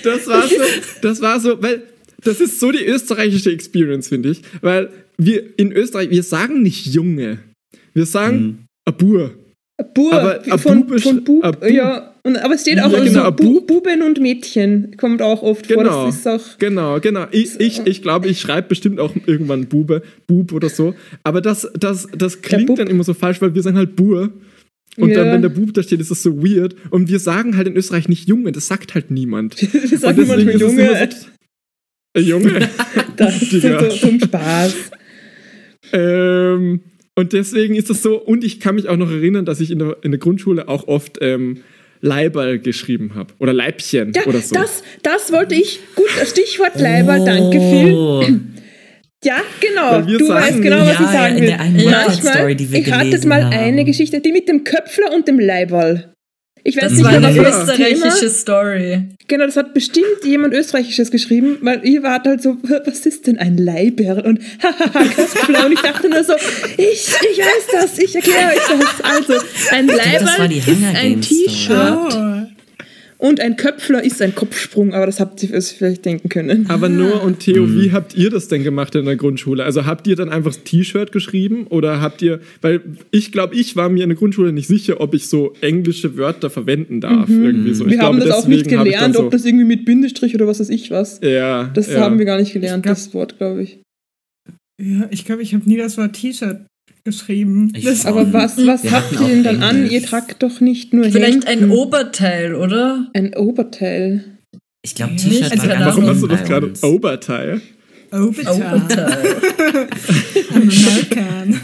[0.04, 0.56] das war so,
[1.02, 1.84] das war so, weil
[2.24, 4.42] das ist so die österreichische Experience, finde ich.
[4.62, 7.40] Weil wir in Österreich, wir sagen nicht Junge.
[7.94, 8.58] Wir sagen Mhm.
[8.86, 9.34] Abur.
[9.94, 11.70] Bur, Aber von, Bub ist- von Bub, ein Bub.
[11.70, 13.68] ja, Und, aber es steht auch Ja, genau, Bu Bub.
[13.68, 14.96] Buben und Mädchen.
[14.98, 15.84] Kommt auch oft vor.
[15.84, 16.10] Genau.
[16.10, 16.42] Ist auch.
[16.58, 17.28] Genau, genau.
[17.32, 20.96] Ich, ich, ich glaube, ich schreibe bestimmt auch irgendwann Bube, Bub oder so.
[21.24, 24.32] Aber das, das, das klingt dann immer so falsch, weil wir sagen halt Bur.
[24.98, 25.18] Und Ja.
[25.24, 26.76] dann, wenn der Bub da steht, ist das so weird.
[26.90, 29.62] Und wir sagen halt in Österreich nicht Junge, das sagt halt niemand.
[29.74, 31.10] Wir sagen Und deswegen manchmal ist es immer Junge.
[31.12, 31.28] so-
[32.14, 32.70] Äh, Junge.
[33.18, 34.76] Das ist so zum Spaß.
[35.94, 36.82] ähm,
[37.16, 38.20] und deswegen ist das so.
[38.20, 40.88] Und ich kann mich auch noch erinnern, dass ich in der, in der Grundschule auch
[40.88, 41.60] oft ähm,
[42.06, 43.34] Leiberl geschrieben habe.
[43.40, 44.56] Oder Leibchen Ja, oder so.
[44.56, 45.80] das, das wollte ich.
[45.96, 47.94] Gut, Stichwort Leiber, danke Phil.
[47.94, 48.24] Oh.
[49.24, 50.02] Ja, genau.
[50.02, 51.52] Du sagen- weißt genau, was Ja, ich sagen will.
[51.52, 53.54] einen Manchmal, Wahrheitsstory, die wir ich hatte mal haben.
[53.54, 56.15] eine Geschichte, die mit dem Köpfler und dem Leiberl.
[56.68, 57.48] Ich weiß Das nicht war eine das Thema.
[58.08, 59.04] österreichische Story.
[59.28, 63.38] Genau, das hat bestimmt jemand Österreichisches geschrieben, weil ihr wart halt so, was ist denn
[63.38, 64.22] ein Leiberl?
[64.26, 65.68] Und hahaha, Köpfler.
[65.68, 69.04] Und ich dachte nur so, ich, ich weiß das, ich erkläre euch das.
[69.04, 69.34] Also,
[69.70, 71.22] ein das war Leiberl die ist ein.
[71.22, 72.48] T-Shirt Oh.
[73.18, 76.66] Und ein Köpfler ist ein Kopfsprung, aber das habt ihr euch vielleicht denken können.
[76.70, 79.64] Aber Noah und Theo, wie habt ihr das denn gemacht in der Grundschule?
[79.64, 83.76] Also habt ihr dann einfach das T-Shirt geschrieben oder habt ihr, weil ich glaube, ich
[83.76, 87.30] war mir in der Grundschule nicht sicher, ob ich so englische Wörter verwenden darf.
[87.30, 87.86] Irgendwie so.
[87.86, 89.46] Ich Wir haben glaube, das auch nicht deswegen hab ich dann gelernt, so, ob das
[89.46, 91.20] irgendwie mit Bindestrich oder was weiß ich was.
[91.24, 91.72] Ja.
[91.74, 92.02] Das ja.
[92.02, 93.80] haben wir gar nicht gelernt, glaub- das Wort, glaube ich.
[94.82, 96.66] Ja, ich glaube, ich habe nie das Wort T-Shirt
[97.06, 97.72] geschrieben.
[97.76, 98.06] Ich.
[98.06, 99.90] Aber was, was Wir habt ihr denn dann an?
[99.90, 101.72] Ihr tragt doch nicht nur Vielleicht ein Hemden.
[101.72, 103.08] Oberteil, oder?
[103.14, 104.24] ein Oberteil.
[104.82, 105.30] Ich glaube, Nicht?
[105.30, 106.74] T-Shirt Also war Warum hast du das gerade.
[106.84, 107.62] Oberteil?
[108.12, 108.74] Oberteil.
[108.76, 109.18] Oberteil.
[110.56, 111.60] American.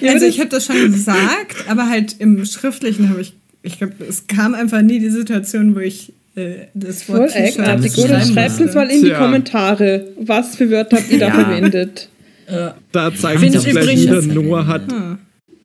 [0.00, 3.94] nee, also ich habe das schon gesagt, aber halt im Schriftlichen habe ich, ich glaube,
[4.08, 7.98] es kam einfach nie die Situation, wo ich äh, das Voll Wort T-Shirt eigenartig.
[7.98, 9.10] Oder schreibt uns mal in die.
[9.10, 11.34] Kommentare, was für Wörter habt ihr da Ja.
[11.34, 12.08] verwendet.
[12.50, 12.74] Ja.
[12.92, 15.18] Da zeigt Find sich ich gleich wieder, Noah hat, Hm.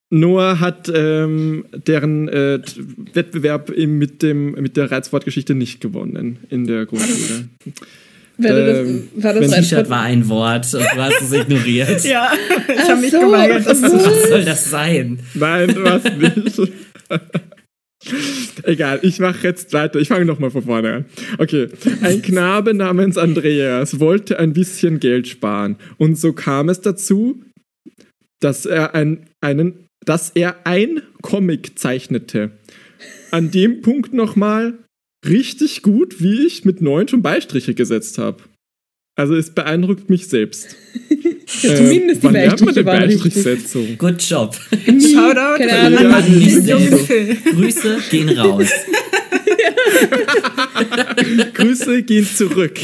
[0.09, 2.59] Noah hat ähm, deren äh,
[3.13, 7.49] Wettbewerb mit, dem, mit der Reizwortgeschichte nicht gewonnen in der Grundschule.
[8.37, 12.03] Ähm, das, war das T-Shirt war ein Wort und du hast es ignoriert.
[12.03, 12.33] Ja,
[12.67, 13.65] ich habe mich so, geweigert.
[13.65, 13.79] Was
[14.27, 15.19] soll das sein?
[15.33, 16.71] Nein, du hast nicht.
[18.63, 19.99] Egal, ich mache jetzt weiter.
[19.99, 21.05] Ich fange nochmal von vorne an.
[21.37, 21.67] Okay.
[22.01, 25.77] Ein Knabe namens Andreas wollte ein bisschen Geld sparen.
[25.97, 27.43] Und so kam es dazu,
[28.39, 32.51] dass er, ein, einen, dass er ein Comic zeichnete.
[33.31, 34.77] An dem Punkt nochmal
[35.27, 38.43] richtig gut, wie ich mit neun schon Beistriche gesetzt habe.
[39.15, 40.75] Also es beeindruckt mich selbst.
[41.61, 43.97] Ja, zumindest die Beistriche waren richtig.
[43.97, 44.55] Good job.
[44.85, 45.93] Shoutout an.
[46.65, 46.77] Ja.
[47.51, 48.67] Grüße gehen raus.
[51.53, 52.77] Grüße gehen zurück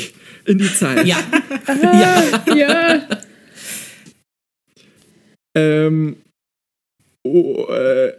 [0.46, 1.06] in die Zeit.
[1.06, 1.18] Ja,
[1.68, 3.08] Ah, ja.
[5.54, 6.16] Ähm,
[7.24, 8.14] oh, äh,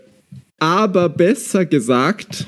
[0.58, 2.46] aber besser gesagt,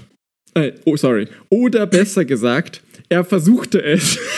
[0.54, 4.18] äh, oh sorry, oder besser gesagt, er versuchte es.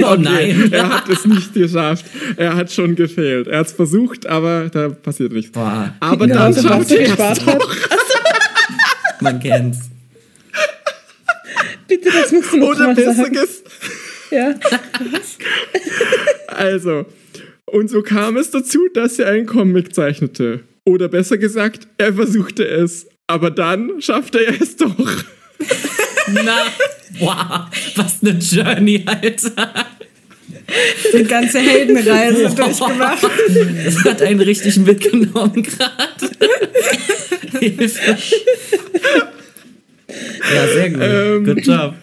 [0.04, 0.72] oh nein.
[0.72, 2.04] er hat es nicht geschafft.
[2.36, 3.46] Er hat schon gefehlt.
[3.48, 5.52] Er hat es versucht, aber da passiert nichts.
[5.52, 7.76] Boah, Aber Genau, dann so was schafft er es doch.
[9.20, 9.78] man kennt's.
[11.88, 13.32] Bitte, das musst du noch Oder mal besser sagen.
[13.32, 13.62] gesagt.
[14.30, 14.54] Ja.
[16.46, 17.04] Also,
[17.66, 20.60] und so kam es dazu, dass er einen Comic zeichnete.
[20.86, 23.06] Oder besser gesagt, er versuchte es.
[23.26, 25.24] Aber dann schaffte er es doch.
[26.28, 26.66] Na,
[27.18, 29.86] wow, was eine Journey, Alter.
[31.12, 33.26] Die ganze Heldenreise durchgemacht.
[33.84, 36.30] Das hat einen richtig mitgenommen gerade.
[37.58, 38.16] Hilfe.
[40.54, 41.02] Ja, sehr gut.
[41.02, 41.94] Ähm, Good job.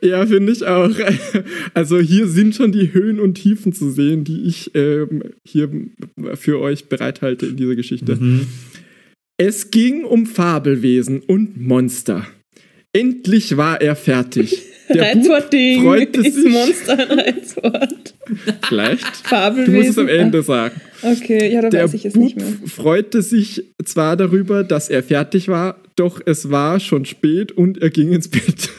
[0.00, 0.90] Ja, finde ich auch.
[1.74, 5.70] Also hier sind schon die Höhen und Tiefen zu sehen, die ich ähm, hier
[6.34, 8.16] für euch bereithalte in dieser Geschichte.
[8.16, 8.46] Mhm.
[9.38, 12.26] Es ging um Fabelwesen und Monster.
[12.92, 14.62] Endlich war er fertig.
[14.88, 18.14] Der Reizwortding freute ist sich Monster ein Reizwort.
[18.66, 19.04] vielleicht.
[19.24, 19.74] Du Fabelwesen.
[19.74, 20.80] musst es am Ende sagen.
[21.02, 22.46] Okay, ja, da Der weiß ich es Bub nicht mehr.
[22.74, 27.90] freute sich zwar darüber, dass er fertig war, doch es war schon spät und er
[27.90, 28.70] ging ins Bett.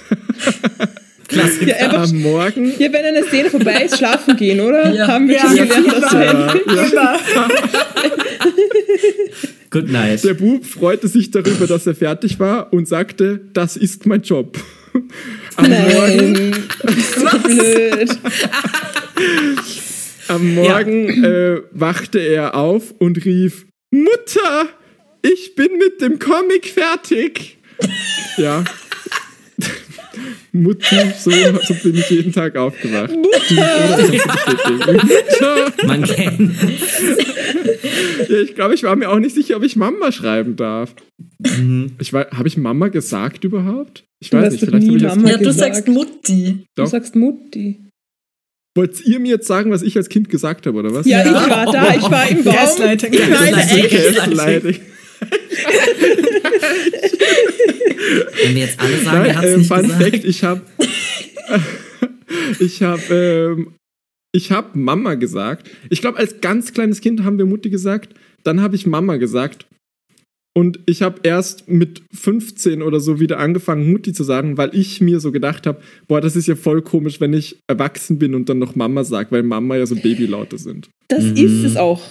[1.27, 1.67] Klassiker.
[1.67, 4.91] Ja, einfach, Am Morgen ja, wenn eine Szene vorbei ist, schlafen gehen, oder?
[4.91, 5.07] Ja.
[5.09, 7.19] Haben wir Ja, schon gelernt, dass ja.
[9.71, 10.23] Good night.
[10.23, 14.57] Der Bub freute sich darüber, dass er fertig war und sagte, das ist mein Job.
[15.55, 16.53] Am Morgen, Nein,
[17.15, 18.09] so blöd.
[20.27, 24.67] am Morgen äh, wachte er auf und rief, Mutter,
[25.21, 27.57] ich bin mit dem Comic fertig.
[28.37, 28.63] Ja.
[30.51, 33.11] Mutter, so, so bin ich jeden Tag aufgewacht.
[33.15, 34.29] Mutter.
[35.87, 36.51] Man kennt.
[38.29, 40.93] Ja, ich glaube, ich war mir auch nicht sicher, ob ich Mama schreiben darf.
[41.39, 41.93] Mhm.
[41.99, 44.03] Ich habe ich Mama gesagt überhaupt?
[44.19, 45.03] Ich Du weiß nicht, vielleicht habe ich.
[45.03, 46.65] Mama Ja, du sagst Mutti.
[46.75, 46.89] Du Doch.
[46.89, 47.79] sagst Mutti.
[48.75, 51.05] Wollt ihr mir jetzt sagen, was ich als Kind gesagt habe, oder was?
[51.05, 52.53] Ja, ich war da, ich war im Baum.
[52.53, 53.11] Gaslighting.
[53.11, 53.85] Gaslighting.
[53.85, 54.15] echt.
[54.15, 54.79] Gaslighting.
[58.43, 60.03] Wenn wir jetzt alle sagen, Nein, haben es äh, nicht Fun gesagt.
[60.03, 60.61] Fact, ich habe
[62.59, 63.73] ich habe ähm,
[64.31, 65.69] ich habe Mama gesagt.
[65.89, 68.13] Ich glaube, als ganz kleines Kind haben wir Mutti gesagt.
[68.43, 69.65] Dann habe ich Mama gesagt.
[70.55, 74.99] Und ich habe erst mit 15 oder so wieder angefangen, Mutti zu sagen, weil ich
[74.99, 78.49] mir so gedacht habe, boah, das ist ja voll komisch, wenn ich erwachsen bin und
[78.49, 80.89] dann noch Mama sage, weil Mama ja so Babylaute sind.
[81.07, 81.35] Das Mhm.
[81.35, 82.01] ist es auch.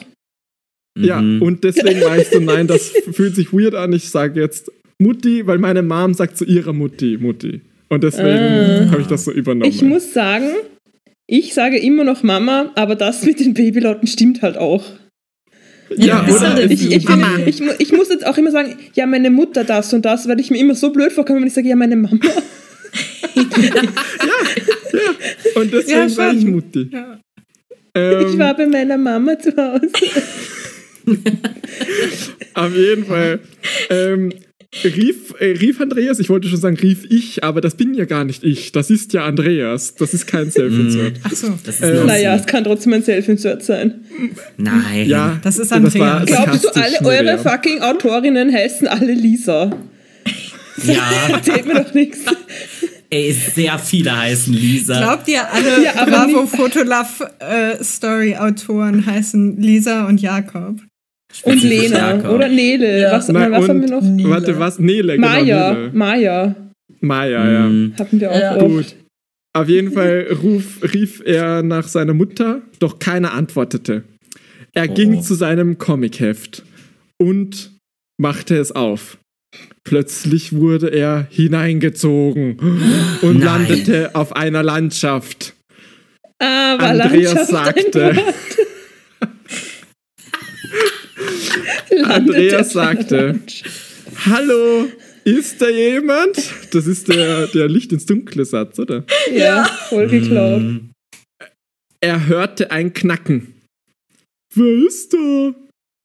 [1.01, 1.43] Ja, Mhm.
[1.43, 3.93] und deswegen ich so, nein, das fühlt sich weird an.
[3.93, 7.61] Ich sage jetzt Mutti, weil meine Mom sagt zu ihrer Mutti, Mutti.
[7.89, 8.91] Und deswegen Ah.
[8.91, 9.71] habe ich das so übernommen.
[9.71, 10.51] Ich muss sagen,
[11.27, 14.85] ich sage immer noch Mama, aber das mit den Babylauten stimmt halt auch.
[15.97, 16.55] ja, ist oder?
[16.55, 19.65] halt Es- Ich, ich, bin, ich, ich muss jetzt auch immer sagen, ja, meine Mutter
[19.65, 21.97] das und das, weil ich mir immer so blöd vorkomme, wenn ich sage, ja, meine
[21.97, 22.19] Mama.
[25.55, 26.45] und deswegen Ja, war ich.
[26.45, 26.89] Mutti.
[26.93, 27.19] Ja.
[27.95, 29.89] Ähm, Ich war bei meiner Mama zu Hause.
[32.55, 33.41] auf jeden Fall.
[33.91, 34.33] Ähm,
[34.85, 38.25] rief, äh, rief Andreas, ich wollte schon sagen, rief ich, aber das bin ja gar
[38.25, 38.73] nicht ich.
[38.73, 39.95] Das ist ja Andreas.
[39.95, 41.21] Das ist kein Self-Insert.
[41.25, 41.59] Ach so.
[41.65, 44.03] Das ist Ähm, Naja, es kann trotzdem ein Self-Insert sein.
[44.57, 45.09] Nein.
[45.09, 46.27] Ja, Das ist war Andreas.
[46.27, 47.39] Glaubst du, alle eure Miriam.
[47.41, 49.71] fucking Autorinnen heißen alle Lisa?
[50.85, 52.21] Ja, Erzählt mir doch nichts.
[53.11, 54.99] ey, sehr viele heißen Lisa.
[55.01, 60.77] Glaubt ihr, alle Ja, Bravo Fotolove äh, Story Autoren heißen Lisa und Jakob?
[61.45, 63.01] Und Lena, oder Nele.
[63.03, 63.13] Ja.
[63.13, 64.03] Was, Nein, was haben wir noch?
[64.03, 64.31] Nele.
[64.31, 64.79] Warte, was?
[64.79, 65.29] Nele, genau.
[65.29, 65.73] Maya.
[65.75, 65.91] Nele.
[65.93, 66.55] Maya
[67.01, 67.61] Maya, ja.
[67.69, 67.95] Mhm.
[67.99, 68.57] hatten wir auch Ja.
[68.57, 68.67] oft.
[68.67, 68.95] Gut.
[69.57, 74.03] Auf jeden Fall ruf, rief er nach seiner Mutter, doch keiner antwortete.
[74.75, 74.95] Er Oh.
[74.95, 76.63] ging zu seinem Comicheft
[77.19, 77.71] und
[78.21, 79.19] machte es auf.
[79.85, 82.59] Plötzlich wurde er hineingezogen
[83.23, 83.43] und Nein.
[83.67, 85.55] landete auf einer Landschaft.
[86.41, 88.17] Ah, war Andreas Landschaft sagte,
[92.05, 93.41] Andreas sagte.
[94.27, 94.89] Hallo,
[95.25, 96.37] ist da jemand?
[96.73, 99.05] Das ist der, der Licht ins Dunkle Satz, oder?
[99.35, 100.63] Ja, voll geklaut.
[100.63, 100.91] Mhm.
[102.01, 103.55] Er hörte ein Knacken.
[104.55, 105.55] Wer ist da?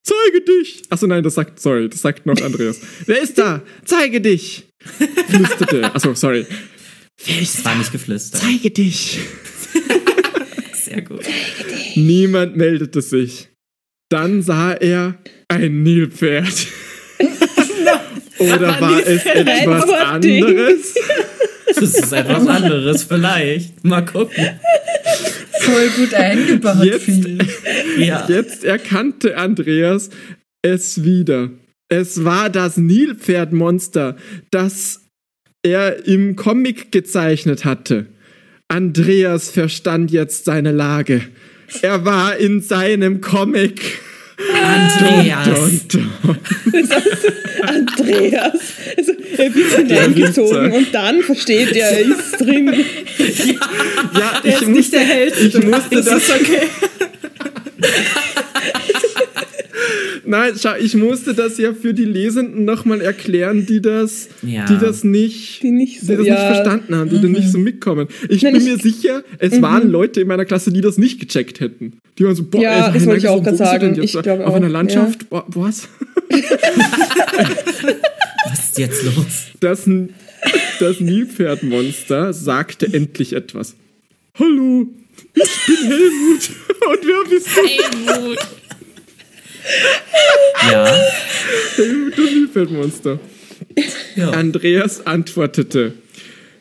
[0.06, 0.84] Zeige dich!
[0.90, 2.82] Achso, nein, das sagt, sorry, das sagt noch Andreas.
[3.06, 3.62] Wer ist da?
[3.86, 4.68] Zeige dich!
[5.30, 5.86] Flüsterte.
[5.96, 6.46] Achso, sorry.
[7.26, 8.42] Wer ist Das war nicht geflüstert.
[8.42, 9.20] Zeige dich!
[10.74, 11.22] Sehr gut.
[11.96, 13.48] Niemand meldete sich.
[14.14, 15.16] Dann sah er
[15.48, 16.68] ein Nilpferd.
[18.38, 20.96] Oder war es etwas anderes?
[21.76, 23.84] Das ist etwas anderes vielleicht.
[23.84, 24.50] Mal gucken.
[25.62, 27.28] Voll gut eingebaut, Jetzt-.
[27.98, 28.28] Ja.
[28.30, 30.12] Jetzt erkannte Andreas
[30.62, 31.50] es wieder.
[31.90, 34.18] Es war das Nilpferdmonster,
[34.52, 35.02] das
[35.64, 38.06] er im Comic gezeichnet hatte.
[38.68, 41.24] Andreas verstand jetzt seine Lage.
[41.82, 44.00] Er war in seinem Comic.
[44.64, 45.88] Andreas.
[45.88, 46.38] Dun, dun.
[47.62, 48.54] Andreas.
[48.98, 50.78] Also, er wird hineingezogen Witzer.
[50.78, 52.74] und dann versteht er, er ist drin.
[54.14, 55.34] Ja, Der ich ist nicht musste, der Held.
[55.38, 56.68] ich musste das das, ist okay.
[60.26, 64.66] nein, schau, ich musste das ja für die Lesenden nochmal erklären, die das, Ja.
[64.66, 66.34] die das nicht, Die nicht so, die das ja.
[66.36, 68.08] nicht verstanden haben, die da nicht so mitkommen.
[68.30, 71.20] Ich Nein, bin ich- mir sicher, es waren Leute in meiner Klasse, die das nicht
[71.20, 71.94] gecheckt hätten.
[72.18, 74.00] Die waren so, boah, Ja, ey, das wollte ich auch denn sagen.
[74.02, 75.30] Ich glaub Auf auch, einer Landschaft?
[75.30, 75.88] Boah, was?
[78.50, 79.26] Was ist jetzt los?
[79.60, 79.88] Das,
[80.80, 83.76] das Nilpferdmonster sagte endlich etwas.
[84.38, 84.88] Hallo,
[85.34, 86.50] ich bin Helmut.
[86.90, 88.36] Und wer bist du?
[90.72, 90.84] Ja.
[90.86, 93.20] Das Nilpferdmonster.
[94.16, 94.30] ja.
[94.32, 95.94] Andreas antwortete.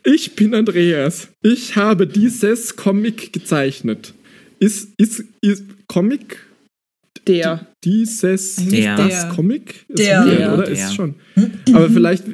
[0.05, 1.29] Ich bin Andreas.
[1.43, 4.15] Ich habe dieses Comic gezeichnet.
[4.59, 6.39] Ist, ist, ist Comic
[7.27, 7.67] Der.
[7.85, 8.97] dieses Der.
[8.97, 9.29] das.
[9.29, 9.85] Comic?
[9.89, 10.25] Ist Der.
[10.27, 10.55] weird, Der.
[10.55, 10.63] oder?
[10.65, 10.73] Der.
[10.73, 11.15] Ist schon.
[11.73, 12.25] Aber vielleicht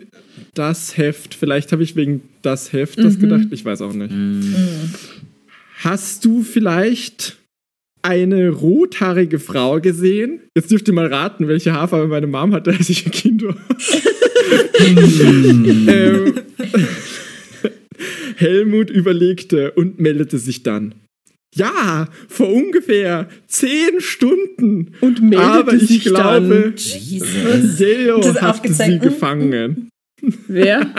[0.54, 1.34] das Heft.
[1.34, 3.48] Vielleicht habe ich wegen das Heft das gedacht.
[3.50, 4.12] Ich weiß auch nicht.
[5.78, 7.37] Hast du vielleicht
[8.08, 10.40] eine rothaarige Frau gesehen?
[10.56, 13.56] Jetzt dürft ihr mal raten, welche Haarfarbe meine Mom hatte, als ich ein Kind war.
[15.88, 16.34] ähm,
[18.36, 20.94] Helmut überlegte und meldete sich dann.
[21.54, 24.92] Ja, vor ungefähr zehn Stunden.
[25.00, 27.80] Und meldete Aber ich sich glaube, Jesus.
[27.80, 29.50] Yellow Das hat sie gefangen.
[29.50, 29.88] dann.
[30.46, 30.94] Wer?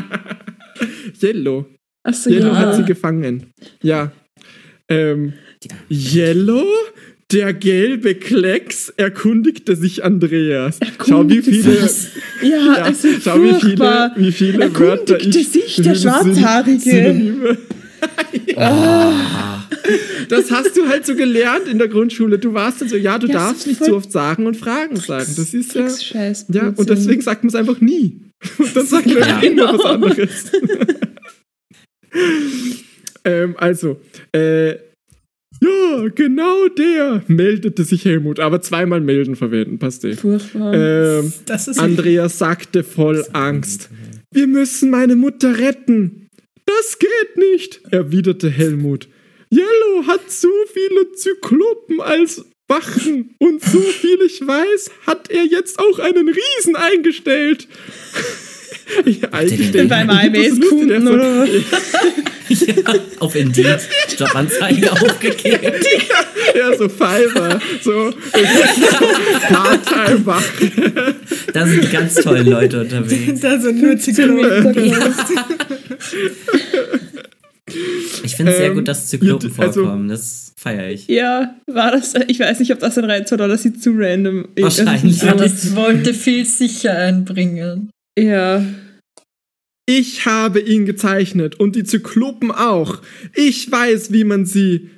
[1.21, 1.65] Yellow.
[2.03, 2.55] Achso, Yellow ja.
[2.57, 3.47] hat sie gefangen.
[3.81, 4.11] Ja.
[4.89, 5.48] Ähm, Ja.
[5.89, 6.65] Yellow?
[7.31, 10.79] Der gelbe Klecks erkundigte sich Andreas.
[11.07, 11.87] Schau, wie viele,
[12.41, 15.47] Ja, ja, also schau, wie viele, wie viele Erkundigte Wörter ich.
[15.49, 16.79] sich der Schwarzhaarige.
[16.79, 17.57] Synonyme.
[18.55, 19.63] Ah.
[20.29, 22.39] Das hast du halt so gelernt in der Grundschule.
[22.39, 25.31] Du warst dann so, ja, du Ja, darfst nicht so oft sagen und Fragen sagen.
[25.35, 25.89] Das ist ja.
[25.89, 28.17] Scheiß Ja, und deswegen sagt man es einfach nie.
[28.57, 29.39] Und dann sagt man Ja.
[29.41, 29.83] immer was Genau.
[29.83, 30.51] anderes.
[33.25, 33.99] ähm, also,
[34.31, 34.75] äh,
[35.61, 40.13] ja, genau der meldete sich Helmut, aber zweimal melden verwenden, passt eh.
[40.13, 40.73] Furchtbar.
[40.73, 43.89] Ähm, Das ist Andreas sagte voll Angst.
[44.31, 46.27] Wir müssen meine Mutter retten.
[46.65, 49.09] Das geht nicht, erwiderte Helmut.
[49.51, 55.79] Yellow hat so viele Zyklopen als Wachen und so viel ich weiß, hat er jetzt
[55.79, 57.67] auch einen Riesen eingestellt.
[59.05, 61.45] ja, eigentlich den beim ist das der oder?
[62.49, 63.79] ja, auf Indeed
[64.17, 65.73] Jobanzeige aufgegeben.
[66.55, 68.11] Ja, so Fiverr, so
[69.47, 70.71] Part-Time-Wachen.
[71.53, 73.41] Da sind die ganz tollen Leute unterwegs.
[73.41, 74.93] da sind nur Zyklopen.
[78.23, 80.09] Ich finde es sehr Ähm, gut, dass Zyklopen also- vorkommen.
[80.09, 81.07] Das feiere ich.
[81.07, 83.91] Ja, war das, ich weiß nicht, ob das ein Reiz war oder dass sie zu
[83.95, 85.21] random Wahrscheinlich.
[85.21, 87.91] Ja, das wollte viel sicher einbringen.
[88.23, 88.65] Ja.
[89.85, 93.01] Ich habe ihn gezeichnet und die Zyklopen auch.
[93.33, 94.89] Ich weiß, wie man sie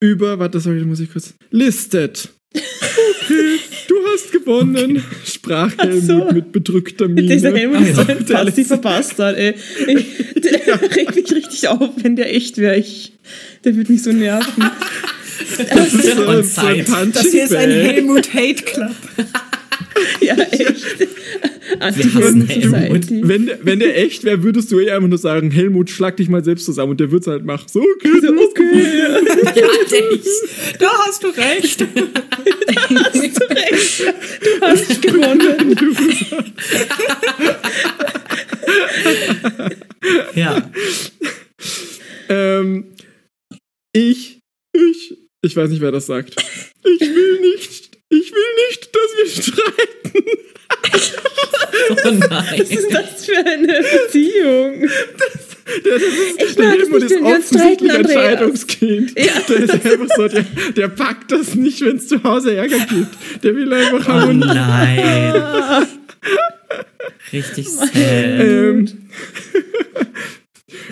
[0.00, 2.28] über, warte, sorry, da muss ich kurz, listet.
[2.54, 6.18] Okay, du hast gewonnen, sprach Ach so.
[6.18, 7.34] Helmut mit bedrückter Miene.
[7.34, 9.54] Dieser Helmut ist so ein passiver Bastard, ey.
[9.88, 10.06] Ich,
[10.42, 12.82] der regt mich richtig auf, wenn der echt wäre.
[13.64, 14.64] Der würde mich so nerven.
[15.74, 16.84] Das ist so, so ein.
[16.84, 17.70] Punching Das hier ist ein.
[17.70, 18.94] Helmut Hate Club.
[20.20, 20.98] Ja, echt.
[20.98, 23.06] Wir hassen Helmut.
[23.10, 26.44] Wenn, wenn der echt wäre, würdest du eh einfach nur sagen, Helmut, schlag dich mal
[26.44, 27.66] selbst zusammen und der würde es halt machen.
[27.68, 28.82] So, okay, So, okay.
[29.56, 29.66] Ja,
[30.12, 30.80] echt.
[30.80, 31.86] Da hast du recht.
[32.92, 34.14] Hast du recht.
[34.42, 35.76] Du hast gewonnen.
[40.34, 40.70] Ja.
[42.28, 42.94] Ähm,
[43.92, 44.40] ich,
[44.72, 46.36] ich, ich weiß nicht, wer das sagt.
[46.84, 47.81] Ich will nicht,
[48.12, 50.24] ich will nicht, dass wir streiten.
[52.04, 52.44] Oh nein.
[52.58, 54.80] Was ist das für eine Beziehung?
[55.84, 58.08] Der, das ist, Ich der mag es Helmut nicht, ist offensichtlich ein.
[58.08, 59.18] Scheidungskind.
[59.18, 59.32] Ja.
[59.48, 60.44] Der ist einfach so, der,
[60.76, 63.42] der packt das nicht, wenn es zu Hause Ärger gibt.
[63.44, 64.46] Der will einfach Oh Harmonie.
[64.46, 65.86] nein.
[67.32, 67.90] Richtig sad.
[67.94, 68.88] Ähm,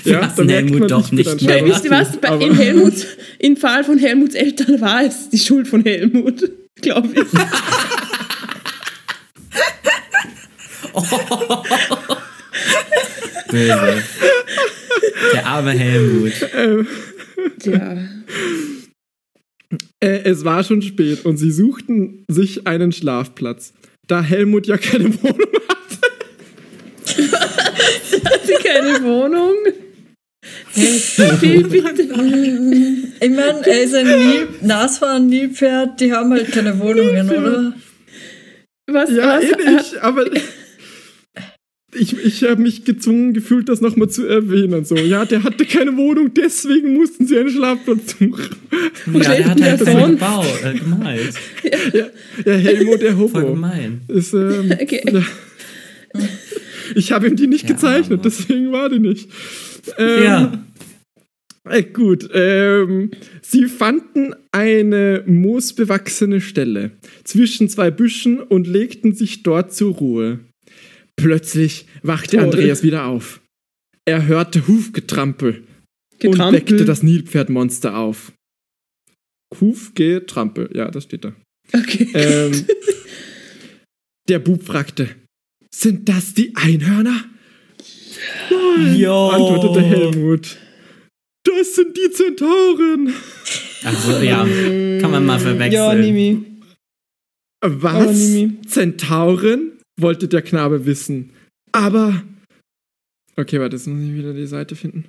[0.04, 1.64] Wir ja, hassen da merkt Helmut man, doch nicht mehr.
[1.66, 2.16] Wisst ihr was?
[2.18, 3.06] Bei, in Helmuts,
[3.38, 6.48] Im Fall von Helmuts Eltern war es die Schuld von Helmut,
[6.82, 7.14] glaube ich.
[13.50, 14.02] Böse.
[15.32, 16.32] Der arme Helmut.
[17.62, 17.96] Ja.
[20.00, 23.72] Äh, es war schon spät und sie suchten sich einen Schlafplatz.
[24.06, 26.00] Da Helmut ja keine Wohnung hatte.
[28.24, 29.54] Hat sie keine Wohnung?
[30.74, 32.02] Hey, bitte.
[33.20, 37.74] Ich meine, er ist ein Nil Nashorn, Nilpferd, die haben halt keine Wohnungen, oder?
[38.86, 40.24] Was, Ja, was, eh nicht, aber
[41.92, 44.84] ich, ich habe mich gezwungen gefühlt, das nochmal zu erwähnen.
[44.84, 48.48] So, ja, der hatte keine Wohnung, deswegen mussten sie einen Schlafplatz suchen.
[49.12, 51.34] Ja, der hat halt voll gebaut, äh, gemalt.
[51.92, 52.06] Ja,
[52.46, 53.54] ja Helmut, der Voll Hobo.
[53.54, 54.02] gemein.
[54.08, 55.02] Ist, ähm, Okay.
[55.12, 55.22] ja.
[56.94, 59.28] Ich habe ihm die nicht Der gezeichnet, deswegen war die nicht.
[59.98, 60.64] Ähm, Ja.
[61.68, 63.10] Äh, gut, ähm,
[63.42, 70.40] sie fanden eine moosbewachsene Stelle zwischen zwei Büschen und legten sich dort zur Ruhe.
[71.16, 72.46] Plötzlich wachte Toll.
[72.46, 73.40] Andreas wieder auf.
[74.06, 75.62] Er hörte Hufgetrampel
[76.12, 76.60] und Getrampel.
[76.60, 78.32] weckte das Nilpferdmonster auf.
[79.60, 81.34] Hufgetrampel, ja, das steht da.
[81.72, 82.08] Okay.
[82.14, 82.64] Ähm,
[84.28, 85.10] der Bub fragte:
[85.72, 87.24] Sind das die Einhörner?
[88.50, 89.28] Nein, Jo.
[89.28, 90.56] antwortete Helmut.
[91.44, 93.12] Das sind die Zentauren.
[93.84, 94.44] Also, ja,
[95.00, 95.72] kann man mal verwechseln.
[95.72, 96.44] Ja, Nimi.
[97.62, 98.06] Was?
[98.06, 98.60] Oh, Nimi.
[98.66, 99.72] Zentauren?
[99.98, 101.30] wollte der Knabe wissen.
[101.72, 102.22] Aber.
[103.36, 105.06] Okay, warte, jetzt muss ich wieder die Seite finden.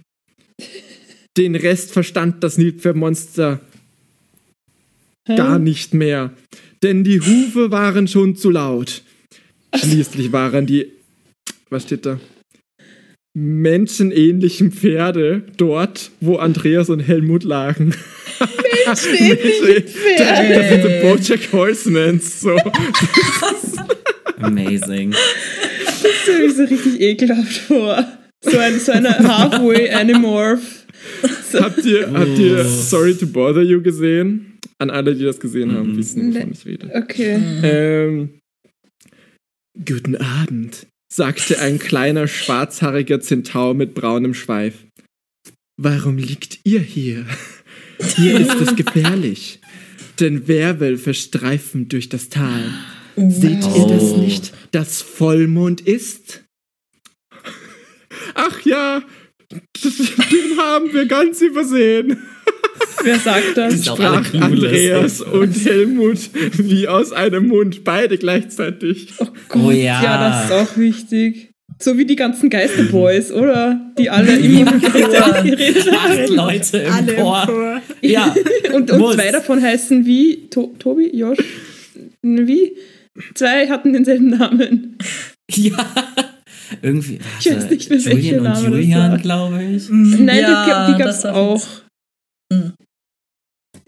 [1.37, 3.61] Den Rest verstand das Nilpferdmonster
[5.27, 5.35] Hä?
[5.35, 6.33] gar nicht mehr,
[6.83, 9.01] denn die Hufe waren schon zu laut.
[9.75, 10.91] Schließlich waren die,
[11.69, 12.19] was steht da?
[13.33, 17.93] Menschenähnlichen Pferde dort, wo Andreas und Helmut lagen.
[18.85, 20.69] Menschenähnliche Das Pferde.
[20.69, 20.89] sind so
[21.35, 22.41] Bojack Horsemans.
[22.41, 22.57] So.
[24.41, 25.11] Amazing.
[25.11, 28.05] Das stelle ich so richtig ekelhaft vor.
[28.43, 30.85] So, ein, so eine Halfway Animorph.
[31.51, 31.61] So.
[31.61, 32.63] Habt ihr, habt ihr.
[32.65, 34.47] Sorry to Bother You gesehen?
[34.79, 35.97] An alle, die das gesehen haben, Mhm.
[35.97, 36.53] wissen, wovon Ne.
[36.53, 36.91] ich rede.
[36.95, 37.39] Okay.
[37.63, 38.29] Ähm,
[39.85, 44.75] guten Abend, sagte ein kleiner schwarzhaariger Zentaur mit braunem Schweif.
[45.77, 47.25] Warum liegt ihr hier?
[48.15, 49.59] Hier ist es gefährlich,
[50.19, 52.63] denn Werwölfe streifen durch das Tal.
[53.17, 54.17] Seht ihr das Oh.
[54.17, 56.43] nicht, dass Vollmond ist?
[58.33, 59.03] Ach ja,
[59.51, 62.23] den haben wir ganz übersehen,
[63.03, 63.87] Wer sagt das?
[63.87, 64.33] Alle sprach.
[64.41, 66.19] Andreas und Helmut
[66.57, 69.07] wie aus einem Mund, beide gleichzeitig.
[69.19, 70.01] Oh Gott, Oh ja.
[70.03, 70.29] ja.
[70.29, 71.49] das ist auch wichtig.
[71.79, 73.79] So wie die ganzen Geisterboys, oder?
[73.97, 75.41] Die alle immer Ja.
[75.41, 76.35] geredet Acht haben.
[76.35, 77.43] Leute im Alle im Chor.
[77.47, 77.81] Chor.
[78.01, 78.35] Ja.
[78.73, 81.39] Und, und zwei davon heißen wie to Tobi, Josh,
[82.21, 82.73] wie?
[83.33, 84.97] Zwei hatten denselben Namen.
[85.49, 85.73] Ja.
[86.81, 87.19] Irgendwie.
[87.39, 89.83] Ich weiß warte, nicht mehr, welche Julian und Name das Julian, glaube ich.
[89.89, 91.61] Nein, Ja, die, die gab es auch.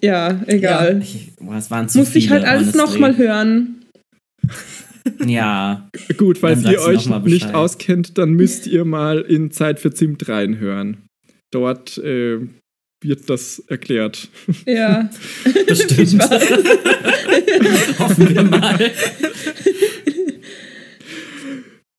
[0.03, 1.01] Ja, egal.
[1.01, 3.85] Ich, boah, es waren zu Muss ich viele, halt alles nochmal hören.
[5.25, 5.89] Ja.
[6.17, 10.97] Gut, falls ihr euch nicht auskennt, dann müsst ihr mal in Zeit für Zimt reinhören.
[11.51, 12.39] Dort äh,
[13.01, 14.27] wird das erklärt.
[14.65, 15.09] Ja.
[15.67, 16.21] Bestimmt.
[17.99, 18.91] Hoffen wir mal.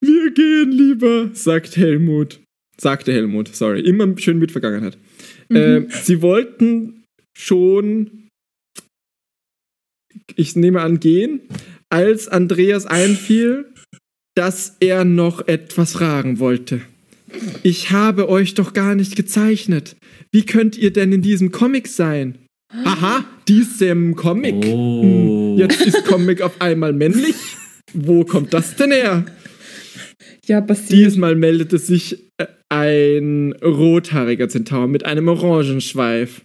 [0.02, 2.40] Wir gehen lieber, sagt Helmut.
[2.78, 3.80] Sagte Helmut, sorry.
[3.80, 4.98] Immer schön mit Vergangenheit.
[5.48, 5.56] Mhm.
[5.56, 7.03] Äh, sie wollten
[7.36, 8.28] schon,
[10.36, 11.40] ich nehme an, gehen,
[11.90, 13.72] als Andreas einfiel,
[14.34, 16.80] dass er noch etwas fragen wollte.
[17.62, 19.96] Ich habe euch doch gar nicht gezeichnet.
[20.32, 22.38] Wie könnt ihr denn in diesem Comic sein?
[22.84, 24.54] Aha, diesem Comic.
[24.66, 25.02] Oh.
[25.02, 27.36] Hm, Jetzt ist Comic auf einmal männlich.
[27.92, 29.24] Wo kommt das denn her?
[30.46, 30.90] Ja, passiert.
[30.92, 32.18] Diesmal meldete sich
[32.68, 36.42] ein rothaariger Zentaur mit einem Orangenschweif.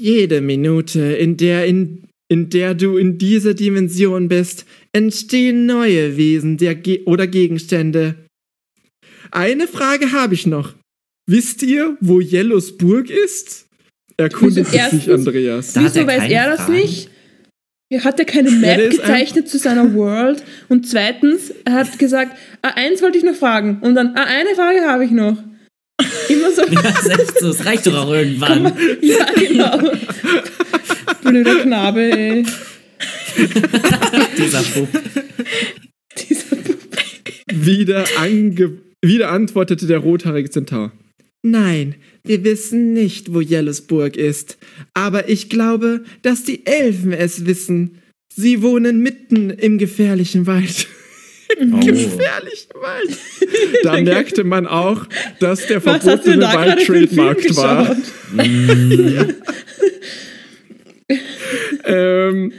[0.00, 6.56] Jede Minute, in der, in, in der du in dieser Dimension bist, entstehen neue Wesen
[6.56, 8.14] der Ge oder Gegenstände.
[9.30, 10.74] Eine Frage habe ich noch.
[11.28, 13.66] Wisst ihr, wo Yellows Burg ist?
[14.16, 15.72] Erstens- sich Andreas.
[15.74, 16.72] Da Wieso er weiß er das Fragen.
[16.72, 17.10] nicht?
[17.92, 20.42] Er hat ja keine Map ein- gezeichnet zu seiner World.
[20.68, 23.78] Und zweitens, er hat gesagt, ah, eins wollte ich noch fragen.
[23.82, 25.36] Und dann, ah, eine Frage habe ich noch.
[26.28, 28.72] Immer so, Ja, selbst so, es reicht doch auch irgendwann.
[29.00, 29.78] ja, genau.
[31.22, 32.44] Blöder Knabe, ey.
[34.38, 34.88] Dieser Bub.
[36.28, 36.56] Dieser
[37.52, 40.92] Wieder, ange wieder antwortete der rothaarige Zentaur.
[41.42, 44.58] Nein, wir wissen nicht, wo Yellowsburg ist.
[44.92, 48.02] Aber ich glaube, dass die Elfen es wissen.
[48.34, 50.86] Sie wohnen mitten im gefährlichen Wald.
[51.58, 51.80] Im Oh.
[51.80, 53.18] gefährlichen Wald.
[53.82, 55.06] Da merkte man auch,
[55.38, 57.96] dass der verbotene Wald trademarked war.
[61.84, 62.52] Ähm,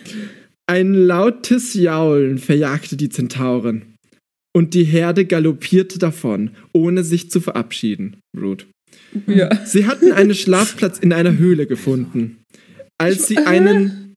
[0.68, 3.96] ein lautes Jaulen verjagte die Zentauren.
[4.54, 8.18] Und die Herde galoppierte davon, ohne sich zu verabschieden.
[8.38, 8.66] Rude.
[9.28, 9.66] Ja.
[9.66, 12.44] Sie hatten einen Schlafplatz in einer Höhle gefunden.
[12.98, 14.16] Als sie einen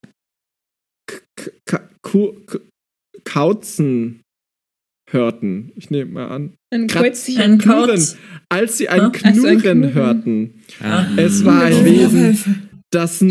[3.24, 4.20] Kauzen
[5.14, 7.40] hörten, ich nehme mal an, Ein Kreuzchen.
[7.40, 8.02] Ein Knurren,
[8.50, 9.94] als sie ein Ah, also ein Knurren Knurren.
[9.94, 13.24] hörten, Ah, es war ein Oh, Wesen, das,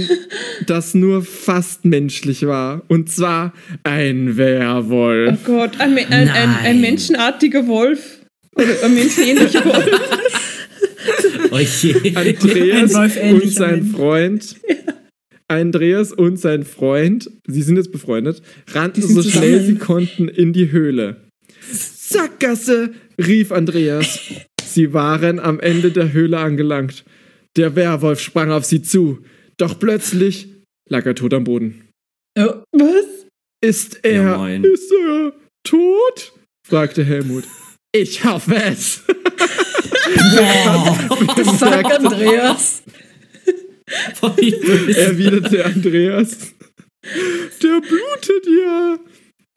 [0.66, 2.82] das nur fast menschlich war.
[2.88, 3.54] Und zwar
[3.84, 5.44] ein Oh Werwolf.
[5.46, 8.20] Gott, ein, ein, ein, ein menschenartiger Wolf.
[8.56, 9.90] Oder ein menschenähnlicher Wolf.
[11.52, 12.16] Oh je.
[12.16, 13.84] Andreas und sein.
[13.86, 14.56] Freund.
[15.48, 20.72] Andreas und sein Freund, sie sind jetzt befreundet, rannten so schnell sie konnten in die
[20.72, 21.23] Höhle.
[21.72, 24.20] Sackgasse, rief Andreas.
[24.64, 27.03] Sie waren am Ende der Höhle angelangt.
[27.55, 29.20] Der Werwolf sprang auf sie zu.
[29.57, 30.47] Doch plötzlich
[30.89, 31.88] lag er tot am Boden.
[32.38, 33.05] Oh, Was?
[33.61, 34.24] Ist er.
[34.24, 35.34] Ja, ist er
[35.64, 36.34] tot?
[36.68, 37.43] fragte Helmut.
[37.95, 39.03] Ich hoffe es.
[40.36, 40.95] Boah,
[41.57, 42.84] fuck, Andreas.
[44.22, 46.53] erwiderte Andreas.
[47.61, 48.97] Der blutet ja,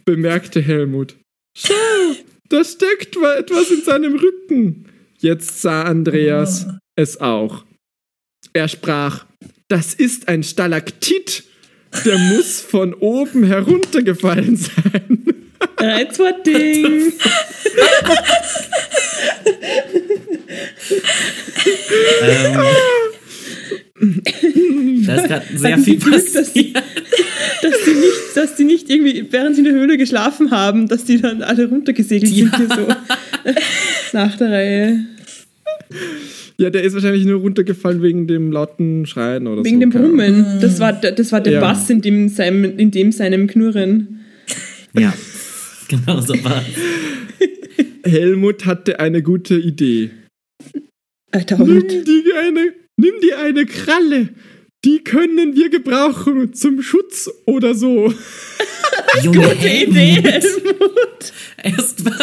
[0.05, 1.17] bemerkte Helmut.
[1.59, 2.17] Schau,
[2.51, 4.85] da steckt wa- etwas in seinem Rücken.
[5.19, 7.65] Jetzt sah Andreas es auch.
[8.53, 9.25] Er sprach,
[9.69, 11.45] das ist ein Stalaktit.
[12.05, 15.25] Der muss von oben heruntergefallen sein.
[15.79, 17.13] Reizwortding.
[22.23, 22.57] ähm,
[25.07, 26.85] da ist gerade sehr Hatten viel Glück, dass die- passiert.
[27.63, 31.05] Dass die nicht, dass die nicht irgendwie, während sie in der Höhle geschlafen haben, dass
[31.05, 32.57] die dann alle runtergesegelt sind Ja.
[32.57, 33.53] hier so.
[34.13, 35.05] Nach der Reihe.
[36.59, 39.81] Ja, der ist wahrscheinlich nur runtergefallen wegen dem lauten Schreien oder Wegen so.
[39.81, 40.17] dem keine Ahnung.
[40.19, 40.61] Brummen.
[40.61, 41.61] Das war, der- das war der Ja.
[41.61, 44.21] Bass in dem, seinem, in dem seinem Knurren.
[44.99, 45.13] Ja,
[45.89, 46.65] genau so war
[48.05, 50.11] Helmut hatte eine gute Idee.
[51.33, 54.29] Alter, Nimm die eine, nimm dir eine Kralle.
[54.87, 58.15] Die können wir gebrauchen zum Schutz oder so.
[59.23, 61.33] Junge Idee, Helmut.
[61.63, 62.15] Erstmal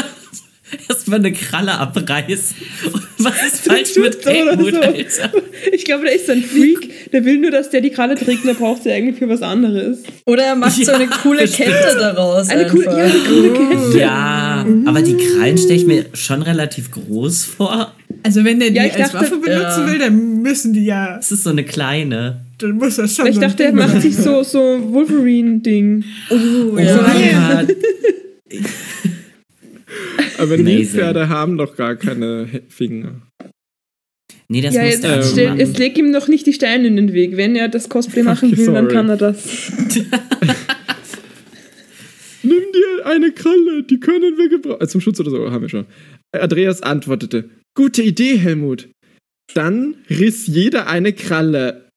[0.90, 2.56] erst mal eine Kralle abreißen.
[2.94, 4.82] Und was ist falsch mit Helmut, so.
[4.82, 5.34] Alter?
[5.74, 7.12] Ich glaube, der ist so ein Freak.
[7.12, 9.42] Der will nur, dass der die Kralle trägt und der braucht sie eigentlich für was
[9.42, 10.00] anderes.
[10.26, 11.46] Oder er macht so Ja, eine coole.
[11.46, 12.48] Kette daraus.
[12.50, 14.00] Eine coole, ja, eine coole Kette.
[14.00, 17.94] Ja, aber die Krallen stelle ich mir schon relativ groß vor.
[18.24, 19.92] Also wenn der die Ja, ich als dachte- Waffe benutzen ja.
[19.92, 22.46] will, dann müssen die ja, Es ist so eine kleine.
[22.64, 26.04] Dann muss das schon Ich dachte, er Ding macht sich so, so Wolverine-Ding.
[26.30, 26.36] Oh,
[26.74, 27.64] Oh ja.
[27.64, 27.76] Gott.
[30.40, 30.58] Aber.
[30.58, 33.22] Nilpferde haben doch gar keine Finger.
[34.50, 35.60] Nee, das Ja, muss jetzt der ähm, stell, Mann.
[35.60, 37.38] es leg ihm noch nicht die Steine in den Weg.
[37.38, 38.94] Wenn er das Cosplay machen will, dann sorry.
[38.94, 39.72] kann er das.
[42.44, 44.82] Nimm dir eine Kralle, die können wir gebrauchen.
[44.82, 45.86] Äh, zum Schutz oder so, haben wir schon.
[46.34, 48.90] Andreas antwortete: Gute Idee, Helmut.
[49.54, 51.90] Dann riss jeder eine Kralle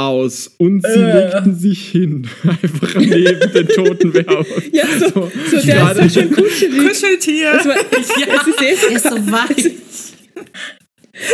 [0.00, 1.12] aus und sie Äh.
[1.32, 2.26] legten sich hin.
[2.44, 4.62] Einfach neben den toten Werwolf.
[4.72, 5.06] Ja, so,
[5.50, 6.88] So, so der ist so schön kuschelig.
[6.88, 7.52] Kuscheltier.
[7.54, 8.16] Das war, es ist
[8.62, 9.72] eh so Er ist so weit.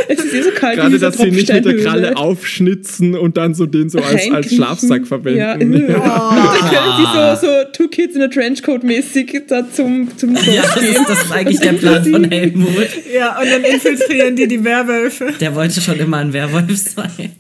[0.08, 1.76] Es ist eh so kalt Gerade, dass sie nicht mit der.
[1.76, 4.52] Kralle aufschnitzen und dann so den so als, als.
[4.52, 5.38] Schlafsack verwenden.
[5.38, 5.88] Ja, in, oh.
[5.88, 7.06] Dann können sie
[7.40, 10.84] so, so Two Kids in a Trenchcoat mäßig da zum, zum Ja, das gehen.
[10.92, 12.88] ist, das ist eigentlich der Plan von Helmut.
[13.14, 15.32] Ja, und dann infiltrieren die die Werwölfe.
[15.40, 17.30] Der wollte schon immer ein Werwolf sein.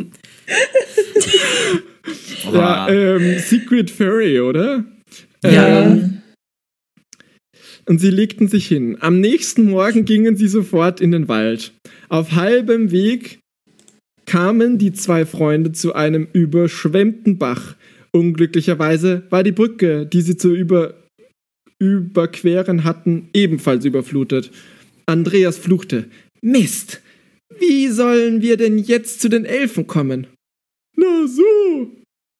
[2.44, 2.88] Ja, Boah.
[2.90, 4.84] ähm, Secret Furry, oder?
[5.44, 5.82] Ja.
[5.82, 6.22] Ähm,
[7.86, 8.96] und sie legten sich hin.
[9.00, 11.72] Am nächsten Morgen gingen sie sofort in den Wald.
[12.08, 13.38] Auf halbem Weg
[14.26, 17.76] kamen die zwei Freunde zu einem überschwemmten Bach.
[18.12, 20.94] Unglücklicherweise war die Brücke, die sie zu über
[21.78, 24.50] überqueren hatten, ebenfalls überflutet.
[25.04, 26.06] Andreas fluchte.
[26.40, 27.02] Mist!
[27.60, 30.26] Wie sollen wir denn jetzt zu den Elfen kommen?
[30.96, 31.90] Na so!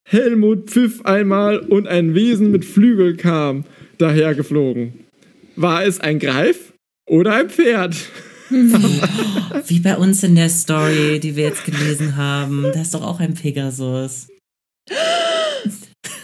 [0.08, 3.64] Helmut pfiff einmal und ein Wesen mit Flügel kam
[3.98, 4.94] dahergeflogen.
[5.56, 6.72] War es ein Greif
[7.08, 7.96] oder ein Pferd?
[8.50, 12.66] Wie bei uns in der Story, die wir jetzt gelesen haben.
[12.72, 14.28] Da ist doch auch ein Pegasus.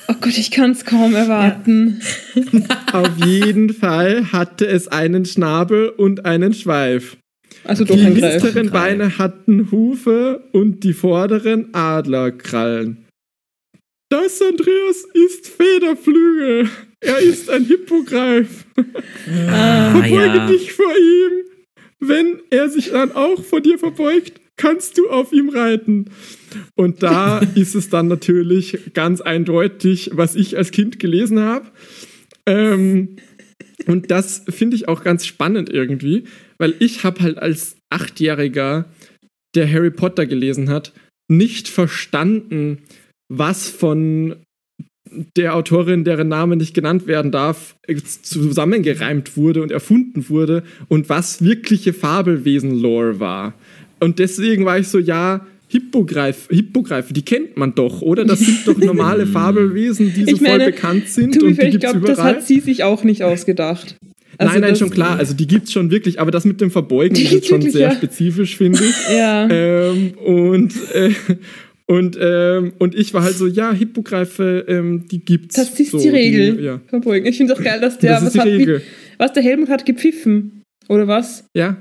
[0.09, 2.01] Oh Gott, ich kann es kaum erwarten.
[2.93, 7.17] Auf jeden Fall hatte es einen Schnabel und einen Schweif.
[7.65, 13.07] Also doch Die hinteren Beine hatten Hufe und die vorderen Adlerkrallen.
[14.09, 16.69] Das, Andreas, ist Federflügel.
[17.01, 18.67] Er ist ein Hippogreif.
[19.49, 20.47] Ah, Verbeuge ja.
[20.47, 21.33] dich vor ihm.
[21.99, 26.07] Wenn er sich dann auch vor dir verbeugt, kannst du auf ihm reiten.
[26.75, 31.67] Und da ist es dann natürlich ganz eindeutig, was ich als Kind gelesen habe.
[32.47, 33.17] Ähm,
[33.87, 36.25] und das finde ich auch ganz spannend irgendwie,
[36.63, 38.85] weil ich habe halt als Achtjähriger,
[39.57, 40.93] der Harry Potter gelesen hat,
[41.29, 42.79] nicht verstanden,
[43.29, 44.37] was von
[45.37, 47.75] der Autorin, deren Name nicht genannt werden darf,
[48.23, 53.55] zusammengereimt wurde und erfunden wurde und was wirkliche Fabelwesen-Lore war.
[53.99, 58.25] Und deswegen war ich so, ja, Hippogreif, Hippogreife, die kennt man doch, oder?
[58.25, 61.81] Das sind doch normale Fabelwesen, die so meine, voll bekannt sind Du, und die ich
[61.81, 63.97] glaube, das hat sie sich auch nicht ausgedacht.
[64.39, 65.19] Also nein, nein, schon klar.
[65.19, 67.89] Also die gibt's schon wirklich, aber das mit dem Verbeugen Die ist jetzt schon sehr
[67.89, 67.95] ja.
[67.95, 68.95] spezifisch, finde ich.
[69.17, 69.49] Ja.
[69.51, 71.11] ähm, und äh,
[71.87, 75.57] und, ähm, und ich war halt so, ja, Hippogreife, ähm, die gibt's.
[75.57, 76.63] Das ist so, die Regel.
[76.63, 76.81] ja.
[76.87, 77.27] Verbeugen.
[77.27, 78.83] Ich finde es auch geil, dass der, das ist was, die hat, Regel.
[79.19, 80.63] was der Helmut hat gepfiffen.
[80.89, 81.45] Oder was?
[81.55, 81.77] Ja.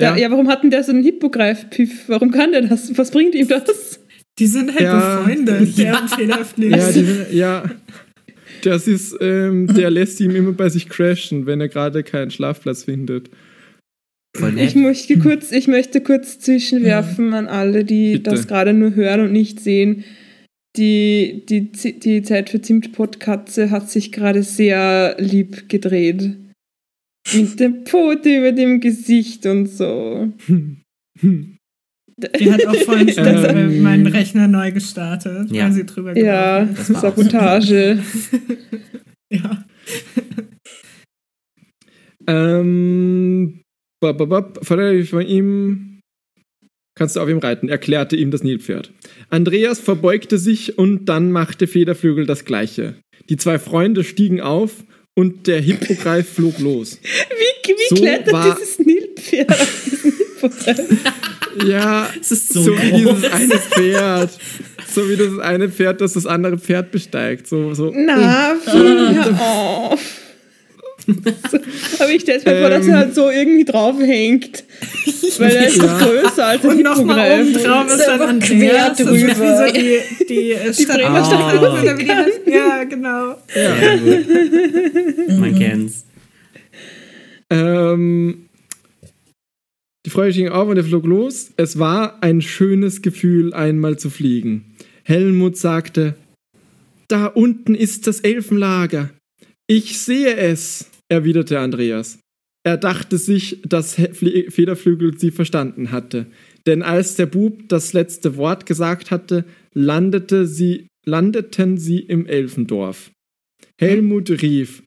[0.00, 0.16] Ja.
[0.16, 0.16] Ja.
[0.16, 2.08] ja, warum hat denn der so einen Hippogreif-Pfiff?
[2.08, 2.96] Warum kann der das?
[2.98, 4.00] Was bringt ihm das?
[4.38, 5.20] Die sind halt Ja.
[5.20, 6.78] befreundet, der und Federflügel.
[6.78, 7.64] Ja, die, ja.
[8.62, 12.84] Das ist, ähm, der lässt ihn immer bei sich crashen, wenn er gerade keinen Schlafplatz
[12.84, 13.30] findet.
[14.56, 18.30] Ich möchte kurz, ich möchte kurz zwischenwerfen an alle, die Bitte.
[18.30, 20.04] das gerade nur hören und nicht sehen.
[20.76, 26.34] Die, die, die Zeit für Zimtpottkatze hat sich gerade sehr lieb gedreht.
[27.34, 30.32] Mit der Pfote über dem Gesicht und so.
[32.18, 33.56] Die hat auch vorhin Ähm.
[33.56, 35.64] äh, meinen Rechner neu gestartet, Ja.
[35.64, 37.00] weil sie drüber Ja, gelaufen ist.
[37.00, 37.98] Sabotage.
[39.34, 39.64] Ja.
[42.28, 43.62] Ähm,
[44.00, 46.00] bop, bop, Vater von ihm
[46.94, 48.92] kannst du auf ihm reiten, erklärte ihm das Nilpferd.
[49.30, 52.96] Andreas verbeugte sich und dann machte Federflügel das Gleiche.
[53.30, 54.84] Die zwei Freunde stiegen auf
[55.18, 56.98] und der Hippogreif flog los.
[57.02, 60.21] Wie, wie So klettert war- dieses Nilpferd auf diesen vorbereitet.
[61.66, 64.30] Ja, Es ist so so, wie dieses eine Pferd.
[64.94, 67.46] So wie das eine Pferd, das das andere Pferd besteigt.
[67.46, 67.92] So, so.
[67.94, 70.00] Na, hör auf.
[71.04, 71.58] So,
[71.98, 72.96] aber ich stelle mir vor, dass er Ähm.
[72.98, 74.62] halt so irgendwie draufhängt.
[75.38, 75.98] Weil er ist Ja.
[75.98, 78.48] größer als ein Und nochmal oben drauf ist dann einfach Andreas.
[78.48, 79.66] quer Das ist wie drüber.
[79.66, 82.40] so die, die, Stadt Bremer die heißt.
[82.46, 83.34] Ja, genau.
[85.28, 85.38] Gut.
[85.40, 86.04] Man kennt's.
[87.50, 88.46] Ähm,
[90.04, 91.52] die Freude ging auf und er flog los.
[91.56, 94.74] Es war ein schönes Gefühl, einmal zu fliegen.
[95.04, 96.16] Helmut sagte,
[97.08, 99.10] da unten ist das Elfenlager.
[99.66, 102.18] Ich sehe es, erwiderte Andreas.
[102.64, 106.26] Er dachte sich, dass Federflügel sie verstanden hatte.
[106.66, 109.44] Denn als der Bub das letzte Wort gesagt hatte,
[109.74, 113.10] landete sie, landeten sie im Elfendorf.
[113.80, 114.82] Helmut rief,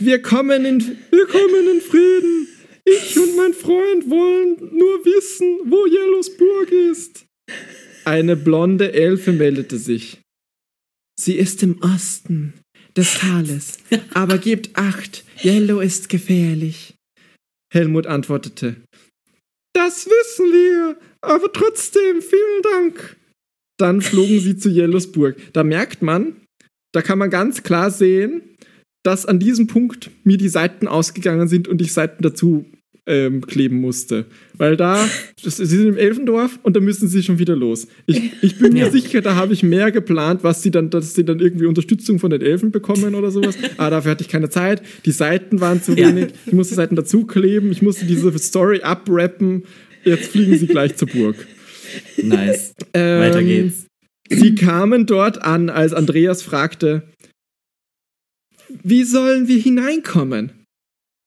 [0.00, 2.48] wir kommen in, wir kommen in Frieden.
[2.84, 7.24] Ich und mein Freund wollen nur wissen, wo Yellows Burg ist.
[8.04, 10.20] Eine blonde Elfe meldete sich.
[11.18, 12.52] Sie ist im Osten
[12.96, 13.78] des Tales,
[14.12, 16.94] aber gebt acht, Yellow ist gefährlich.
[17.72, 18.76] Helmut antwortete.
[19.74, 23.16] Das wissen wir, aber trotzdem vielen Dank.
[23.78, 25.36] Dann flogen sie zu Yellows Burg.
[25.52, 26.36] Da merkt man,
[26.92, 28.42] da kann man ganz klar sehen,
[29.04, 32.66] dass an diesem Punkt mir die Seiten ausgegangen sind und ich Seiten dazu
[33.06, 34.24] ähm, kleben musste.
[34.56, 35.06] Weil da,
[35.44, 37.86] das, sie sind im Elfendorf und da müssen sie schon wieder los.
[38.06, 38.90] Ich, ich bin mir Ja.
[38.90, 42.30] sicher, da habe ich mehr geplant, was sie dann, dass sie dann irgendwie Unterstützung von
[42.30, 43.56] den Elfen bekommen oder sowas.
[43.76, 44.82] Aber dafür hatte ich keine Zeit.
[45.04, 46.08] Die Seiten waren zu Ja.
[46.08, 46.28] wenig.
[46.46, 47.70] Ich musste Seiten dazu kleben.
[47.70, 49.64] Ich musste diese Story abrappen.
[50.04, 51.36] Jetzt fliegen sie gleich zur Burg.
[52.22, 52.74] Nice.
[52.94, 53.86] Ähm, Weiter geht's.
[54.30, 57.02] Sie kamen dort an, als Andreas fragte,
[58.82, 60.63] wie sollen wir hineinkommen?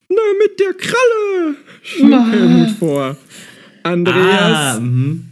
[0.10, 3.18] Na, mit der Kralle, schlug vor.
[3.84, 5.32] Andreas Ah, mhm.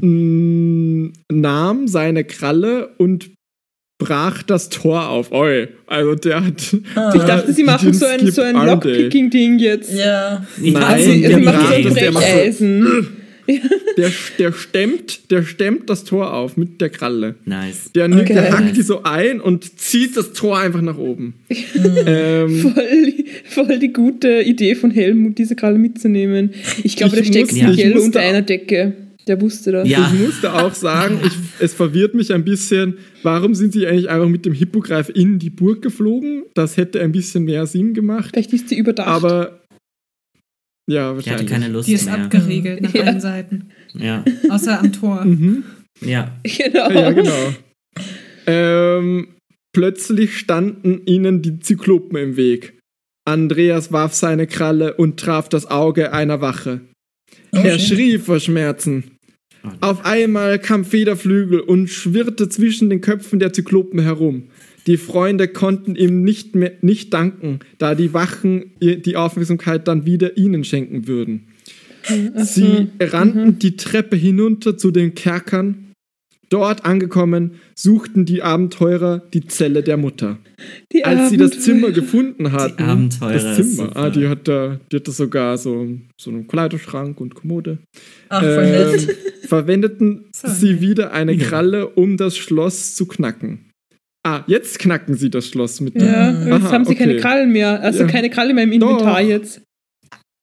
[0.00, 3.30] mh, nahm seine Kralle und
[3.98, 5.30] brach das Tor auf.
[5.32, 6.72] Oi, also der hat...
[7.14, 9.92] Ich dachte, sie machen so ein, so ein Lockpicking-Ding jetzt.
[9.92, 10.44] Ja.
[10.60, 13.19] Ja, Nein, Also, der sie machen so brach ein das, der macht so-.
[13.96, 17.34] Der, der, stemmt, der stemmt das Tor auf mit der Kralle.
[17.44, 17.90] Nice.
[17.94, 18.34] Der, nimmt, Okay.
[18.34, 21.34] der hackt die so ein und zieht das Tor einfach nach oben.
[22.06, 23.14] ähm, Voll,
[23.66, 26.50] voll die gute Idee von Helmut, diese Kralle mitzunehmen.
[26.84, 28.94] Ich glaube, der steckt muss- mit ich Yellow musste unter einer Decke.
[29.26, 29.88] Der wusste das.
[29.88, 30.10] Ja.
[30.12, 34.28] Ich musste auch sagen, ich, es verwirrt mich ein bisschen, warum sind sie eigentlich einfach
[34.28, 36.44] mit dem Hippogreif in die Burg geflogen?
[36.54, 38.30] Das hätte ein bisschen mehr Sinn gemacht.
[38.32, 39.06] Vielleicht ist sie überdacht.
[39.08, 39.59] Aber
[40.90, 41.50] ja, Ich hatte wahrscheinlich.
[41.50, 42.14] keine Lust Die ist mehr.
[42.24, 43.02] abgeriegelt nach Ja.
[43.04, 43.68] allen Seiten.
[43.94, 45.24] Ja, Außer am Tor.
[45.24, 45.64] Mhm.
[46.04, 46.36] ja.
[46.44, 46.90] genau.
[46.90, 47.54] Ja, genau.
[48.46, 49.28] ähm,
[49.72, 52.78] plötzlich standen ihnen die Zyklopen im Weg.
[53.28, 56.80] Andreas warf seine Kralle und traf das Auge einer Wache.
[57.52, 57.78] Er Okay.
[57.78, 59.04] schrie vor Schmerzen.
[59.62, 64.44] Oh, Auf einmal kam Federflügel und schwirrte zwischen den Köpfen der Zyklopen herum.
[64.90, 70.36] Die Freunde konnten ihm nicht mehr nicht danken, da die Wachen die Aufmerksamkeit dann wieder
[70.36, 71.46] ihnen schenken würden.
[72.34, 75.92] Sie rannten die Treppe hinunter zu den Kerkern.
[76.48, 80.38] Dort angekommen, suchten die Abenteurer die Zelle der Mutter.
[80.92, 81.60] Die Als sie das.
[81.60, 85.86] Zimmer gefunden hatten, Abenteurer das Zimmer, ah, die hat da, die hat da sogar so,
[86.20, 87.78] so einen Kleiderschrank und Kommode.
[88.28, 89.08] Ach, Ähm,
[89.42, 91.36] verwendeten So sie wieder eine.
[91.36, 93.69] Kralle, um das Schloss zu knacken.
[94.22, 96.06] Ah, jetzt knacken sie das Schloss mit dem.
[96.06, 97.20] Ja, jetzt Aha, haben sie keine okay.
[97.22, 97.80] Krallen mehr.
[97.80, 98.06] Also Ja.
[98.08, 99.28] keine Kralle mehr im Inventar Doch.
[99.28, 99.62] jetzt.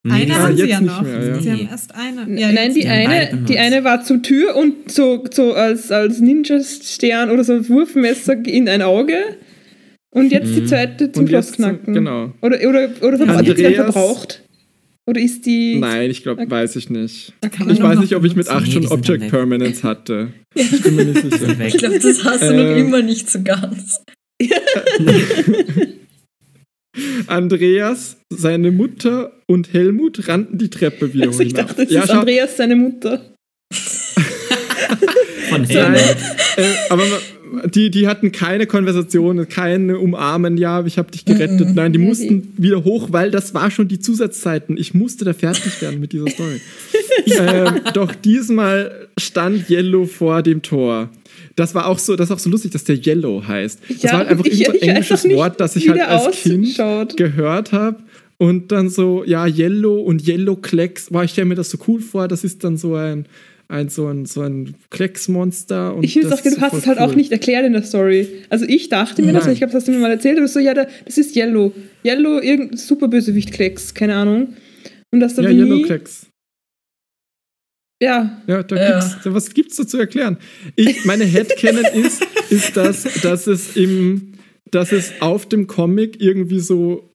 [0.09, 1.01] Eine die haben sind- sie ja noch.
[1.01, 1.39] mehr, ja.
[1.41, 2.25] Sie haben erst eine.
[2.28, 6.19] Nein, jetzt- die die eine, die eine war zur Tür und so, so als, als
[6.21, 9.17] Ninja-Stern oder so ein Wurfmesser in ein Auge.
[10.09, 10.67] Und jetzt die Mhm.
[10.67, 11.93] zweite zum Schloss knacken.
[11.93, 12.32] genau.
[12.41, 14.43] Oder, oder, oder die Andreas- verbraucht?
[15.10, 15.78] Oder ist die.
[15.80, 16.51] Nein, ich glaube, Okay.
[16.51, 17.32] weiß ich nicht.
[17.60, 18.64] Man Ich weiß noch nicht, ob ich mit benutzen.
[18.64, 19.30] 8 Nee, schon Object.
[19.30, 20.34] Permanence hatte.
[20.53, 21.66] Ich bin mir nicht sicher.
[21.66, 22.78] Ich glaube, das hast du noch Ähm.
[22.88, 24.01] immer nicht so ganz.
[27.28, 31.68] Andreas, seine Mutter und Helmut rannten die Treppe wieder Also ich hinab.
[31.68, 33.34] dachte, es ja, ist Andreas seine Mutter.
[35.49, 35.99] Von Nein, Helmut.
[36.58, 37.20] äh, aber ma-
[37.74, 41.76] die, die hatten keine Konversation, keine Umarmen, ja, ich habe dich gerettet.
[41.76, 44.78] Nein, die Ja, mussten wieder hoch, weil das war schon die Zusatzzeiten.
[44.78, 46.62] Ich musste da fertig werden mit dieser Story.
[47.26, 51.10] ähm, doch diesmal stand Yellow vor dem Tor.
[51.56, 53.80] Das war auch so, das ist auch so lustig, dass der Yellow heißt.
[53.89, 56.78] Das Ja, war halt einfach ich- irgendein weiß englisches Wort, das ich halt als Kind
[57.18, 57.98] gehört habe.
[58.39, 61.08] Und dann so, ja, Yellow und Yellow Klecks.
[61.10, 62.28] Boah, ich stelle mir das so cool vor.
[62.28, 63.26] Das ist dann so ein,
[63.70, 65.95] ein so ein, so ein Klecksmonster.
[65.95, 67.05] Und Ich finde es das auch, du hast es halt cool.
[67.05, 68.28] auch nicht erklärt in der Story.
[68.49, 69.53] Also ich dachte mir das, Nein.
[69.53, 71.74] ich glaube, das hast du mir mal erzählt, aber so, ja, da- das ist Yellow.
[72.05, 74.53] Yellow, irgendein super Bösewicht Klecks, keine Ahnung.
[75.11, 76.28] Und dass da Ja, Yellow Cracks.
[78.01, 78.99] ja, Ja, da Ja.
[78.99, 80.38] Gibt's, was gibt's da zu erklären?
[80.76, 84.34] Ich, meine Headcanon ist, ist das, dass es im,
[84.72, 87.07] dass es auf dem Comic irgendwie so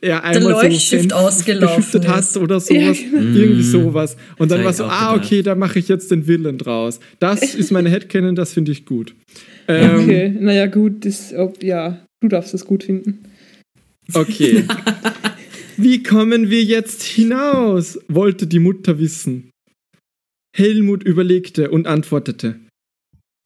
[0.00, 2.36] er einmal so Leuchtstift Senf ausgelaufen ist.
[2.36, 3.00] oder sowas.
[3.00, 3.38] Ja, genau.
[3.38, 4.16] Irgendwie sowas.
[4.38, 5.26] Und dann war so, ah, gedacht.
[5.26, 7.00] okay, da mache ich jetzt den Villain draus.
[7.18, 9.14] Das ist meine Headcanon, das finde ich gut.
[9.68, 10.36] Ähm, okay.
[10.38, 13.24] Naja, gut, das, ob, ja, du darfst das gut finden.
[14.12, 14.64] Okay.
[15.76, 17.98] Wie kommen wir jetzt hinaus?
[18.08, 19.50] wollte die Mutter wissen.
[20.54, 22.56] Helmut überlegte und antwortete.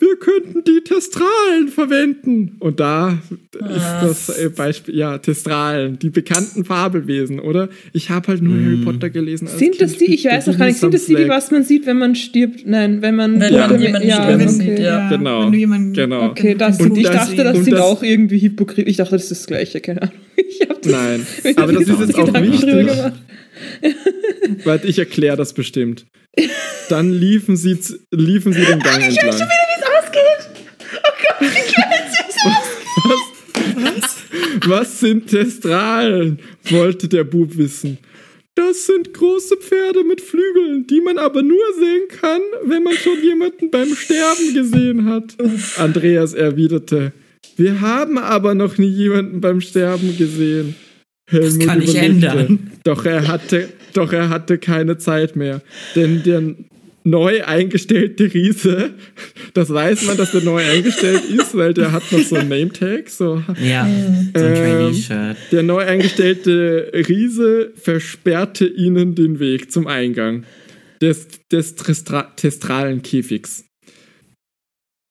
[0.01, 2.57] Wir könnten die Testralen verwenden.
[2.59, 3.17] Und da
[3.61, 4.03] Ah.
[4.05, 7.69] ist das äh, Beispiel, ja, Testralen, die bekannten Fabelwesen, oder?
[7.93, 8.65] Ich habe halt nur Mm.
[8.65, 9.47] Harry Potter gelesen.
[9.47, 10.01] als Sind das Kind.
[10.09, 12.17] die, ich weiß noch gar nicht, sind das die, die was man sieht, wenn man
[12.17, 12.67] stirbt?
[12.67, 14.49] Nein, wenn man, Wenn man jemanden ja, sterben okay.
[14.53, 15.09] sieht, ja.
[15.09, 16.27] Genau, Wenn du jemanden genau.
[16.31, 18.89] Okay, das, Und ich das- dachte, das sind das- auch irgendwie Hypokrit.
[18.89, 20.15] Ich dachte, das ist das Gleiche, keine Ahnung.
[20.37, 21.27] Ich hab das Nein,
[21.57, 22.67] aber das ist jetzt auch wichtig.
[22.69, 23.13] gemacht.
[24.65, 26.05] Warte, ich erkläre das bestimmt.
[26.89, 29.27] Dann liefen sie, z- liefen sie den Gang entlang.
[29.27, 30.51] wie es ausgeht.
[34.69, 35.01] Was?
[35.01, 36.39] Sind Testralen?
[36.71, 37.99] wollte der Bub wissen.
[38.55, 43.21] Das sind große Pferde mit Flügeln, die man aber nur sehen kann, wenn man schon
[43.23, 45.35] jemanden beim Sterben gesehen hat.
[45.77, 47.13] Andreas erwiderte.
[47.57, 50.77] Wir haben aber noch nie jemanden beim Sterben gesehen.
[51.29, 52.27] Helmut kann ich überlegte.
[52.29, 52.71] ändern.
[52.85, 55.63] Doch er hatte, doch er hatte keine Zeit mehr,
[55.97, 56.55] denn der
[57.05, 58.95] neu eingestellte Riese,
[59.53, 63.11] das weiß man, dass der neu eingestellt ist, weil der hat noch so ein Name-Tag,
[63.11, 65.37] so Ja, so ein Ähm, Trainee-Shirt.
[65.53, 70.45] der neu eingestellte Riese versperrte ihnen den Weg zum Eingang
[71.03, 73.65] des, des Testra testralen Käfigs.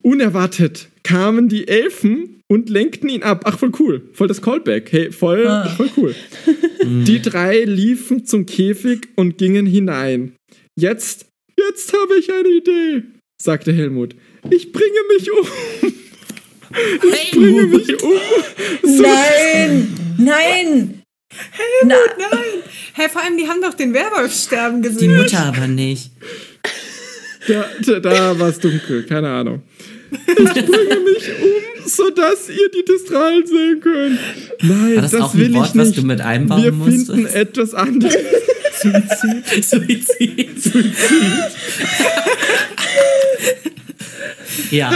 [0.03, 3.43] Unerwartet kamen die Elfen und lenkten ihn ab.
[3.45, 4.01] Ach, voll cool.
[4.13, 4.91] Voll das Callback.
[4.91, 5.65] Hey, voll, Ah.
[5.69, 6.15] voll cool.
[6.83, 10.33] Die drei liefen zum Käfig und gingen hinein.
[10.77, 11.27] Jetzt,
[11.69, 13.03] jetzt habe ich eine Idee,
[13.41, 14.15] sagte Helmut.
[14.49, 15.47] Ich bringe mich um.
[17.03, 18.11] Ich bringe mich um.
[18.81, 19.93] So Nein!
[20.17, 21.01] Nein!
[21.85, 22.63] Na, Nein!
[22.93, 25.15] Hey, vor allem, die haben doch den Werwolf sterben Die gesehen.
[25.15, 26.11] Mutter aber nicht.
[27.47, 29.63] Da, da, da war es dunkel, keine Ahnung.
[30.11, 34.19] Ich bringe mich um, sodass ihr die Testralen sehen könnt.
[34.61, 35.87] Nein, War das, das, auch will ein Wort, ich nicht.
[35.87, 37.07] was du mit einbauen Wir musstest?
[37.11, 38.15] finden etwas anderes.
[38.81, 40.61] Suizid.
[40.61, 40.93] Suizid.
[44.71, 44.91] ja.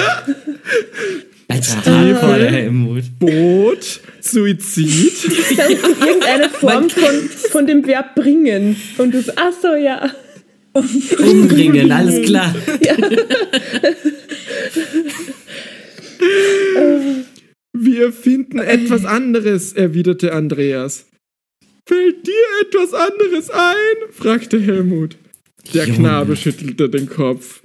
[1.50, 3.04] Alter, hardcore, der Helmut.
[3.20, 5.14] Boot, Suizid.
[6.06, 8.76] Irgendeine Form von, von dem Verb bringen.
[8.98, 10.12] Und du ach so, ja.
[10.74, 12.54] Umbringen, alles klar.
[17.74, 21.06] Wir finden etwas anderes, erwiderte Andreas.
[21.88, 22.34] Fällt dir
[22.68, 24.12] etwas anderes ein?
[24.12, 25.16] fragte Helmut.
[25.74, 26.00] Der Junge.
[26.00, 27.62] Knabe schüttelte den Kopf.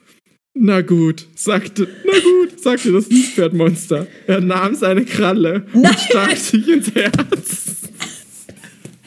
[0.54, 4.06] Na gut, sagte, na gut, sagte das Niespferdmonster.
[4.26, 7.72] Er nahm seine Kralle und stach sich ins Herz.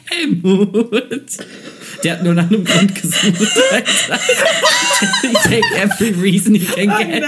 [0.06, 1.22] Helmut.
[2.02, 4.20] Der hat nur nach einem Grund gesucht, Alter.
[5.22, 7.24] He take every reason he can get.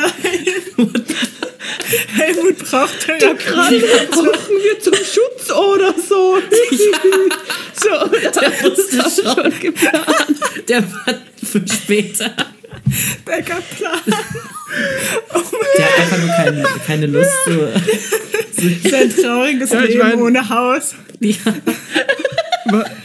[2.16, 3.82] Helmut braucht Therapie.
[4.10, 6.38] Brauchen wir zum Schutz oder so?
[7.74, 8.08] so,
[8.40, 9.34] Der wusste schon.
[9.34, 10.06] schon geplant.
[10.68, 12.30] Der war für später.
[13.24, 14.00] Backup-Plan.
[15.76, 18.88] Der hat einfach nur keine, keine Lust zu.
[18.90, 20.94] Sein trauriges Ja, Leben mein- ohne Haus.
[21.20, 21.34] Ja.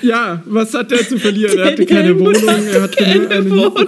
[0.01, 1.57] Ja, was hat er zu verlieren?
[1.57, 3.87] Er hatte keine Helmut Wohnung, er hatte nur Keine eine Wohnung.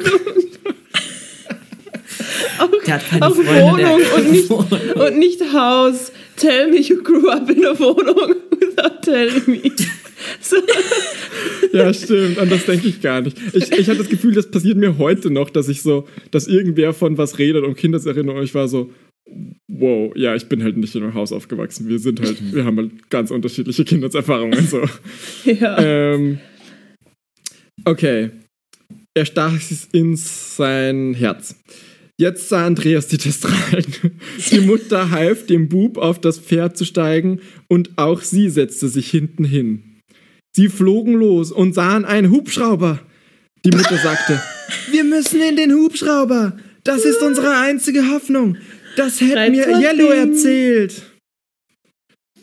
[2.86, 3.62] Der hat keine Auch Freunde.
[3.62, 5.08] Wohnung und nicht, Wohnung.
[5.08, 6.12] und nicht Haus.
[6.38, 9.72] Tell me you grew up in a Wohnung without telling me.
[10.42, 10.58] So.
[11.72, 12.40] Ja, stimmt.
[12.40, 13.38] An das denke ich gar nicht.
[13.54, 16.94] Ich, ich habe das Gefühl, das passiert mir heute noch, dass ich so, dass irgendwer
[16.94, 18.42] von was redet und Kindeserinnerung.
[18.42, 18.92] Ich war so,
[19.68, 21.88] wow, ja, ich bin halt nicht in einem Haus aufgewachsen.
[21.90, 24.68] Wir sind halt, wir haben halt ganz unterschiedliche Kindheitserfahrungen.
[24.68, 24.82] So.
[25.46, 25.78] Ja.
[25.80, 26.40] Ähm,
[27.84, 28.32] okay.
[29.14, 31.56] Er stach es in sein Herz.
[32.18, 33.86] Jetzt sah Andreas die Testralen.
[34.52, 39.10] Die Mutter half dem Bub auf das Pferd zu steigen und auch sie setzte sich
[39.10, 40.02] hinten hin.
[40.56, 43.02] Sie flogen los und sahen einen Hubschrauber.
[43.66, 44.42] Die Mutter sagte,
[44.92, 46.58] wir müssen in den Hubschrauber.
[46.86, 48.58] Das ist unsere einzige Hoffnung.
[48.96, 51.02] Das hätte mir Yellow erzählt.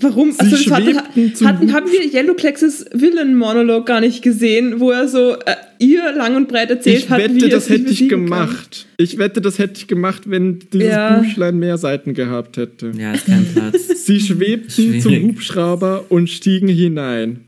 [0.02, 0.32] Warum?
[0.32, 4.80] Sie Also das hat, schwebten zum hatten, haben wir Yellow Klexes Villain-Monolog gar nicht gesehen,
[4.80, 7.68] wo er so äh, ihr lang und breit erzählt Ich hat, wette, wie er das
[7.68, 8.86] hätte ich gemacht.
[8.98, 11.18] Ich wette, das hätte ich gemacht, wenn dieses Ja.
[11.18, 12.92] Büchlein mehr Seiten gehabt hätte.
[12.96, 13.88] Ja, ist kein Platz.
[14.06, 15.02] Sie schwebten Schwierig.
[15.02, 17.46] zum Hubschrauber und stiegen hinein.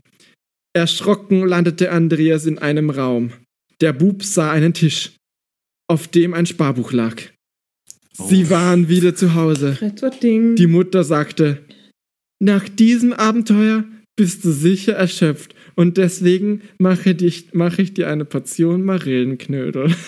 [0.73, 3.31] Erschrocken landete Andreas in einem Raum.
[3.81, 5.11] Der Bub sah einen Tisch,
[5.87, 7.15] auf dem ein Sparbuch lag.
[8.13, 8.49] Sie Oh.
[8.49, 9.77] waren wieder zu Hause.
[10.57, 11.57] Die Mutter sagte,
[12.45, 13.83] nach diesem Abenteuer
[14.15, 19.93] bist du sicher erschöpft und deswegen mache, dich, mache ich dir eine Portion Marillenknödel.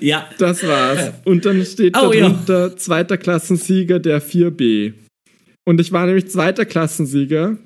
[0.00, 0.28] Ja.
[0.38, 1.12] Das war's.
[1.24, 2.28] Und dann steht Oh, ja.
[2.28, 4.94] darunter zweiter Klassensieger der 4b.
[5.64, 7.56] Und ich war nämlich zweiter Klassensieger.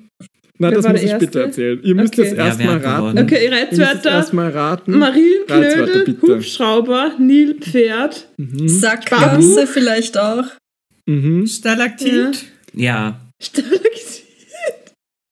[0.59, 1.43] Na, Wer das war muss ich bitte Erste?
[1.43, 1.83] erzählen.
[1.83, 2.23] Ihr müsst Okay.
[2.29, 3.19] jetzt Ja, erstmal hat raten.
[3.19, 4.09] Okay, Ihr müsst jetzt Reizwörter.
[4.11, 4.99] erstmal raten.
[5.47, 6.17] Bitte.
[6.21, 8.27] Hubschrauber, Nilpferd.
[8.37, 8.67] Mhm.
[8.67, 10.45] Sackgasse vielleicht auch.
[11.05, 11.45] Mhm.
[11.45, 12.45] Stalaktit.
[12.73, 13.19] Ja.
[13.41, 14.23] Stalaktit.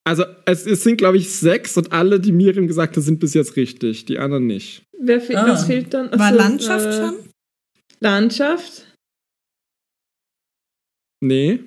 [0.07, 3.33] Also es, es sind, glaube ich, sechs und alle, die Miriam gesagt hat, sind bis
[3.33, 4.05] jetzt richtig.
[4.05, 4.83] Die anderen nicht.
[4.99, 5.47] Wer fe Ah.
[5.47, 6.11] Was fehlt dann?
[6.11, 7.15] War Achso, Landschaft äh, schon?
[7.99, 8.85] Landschaft?
[11.21, 11.59] Nee.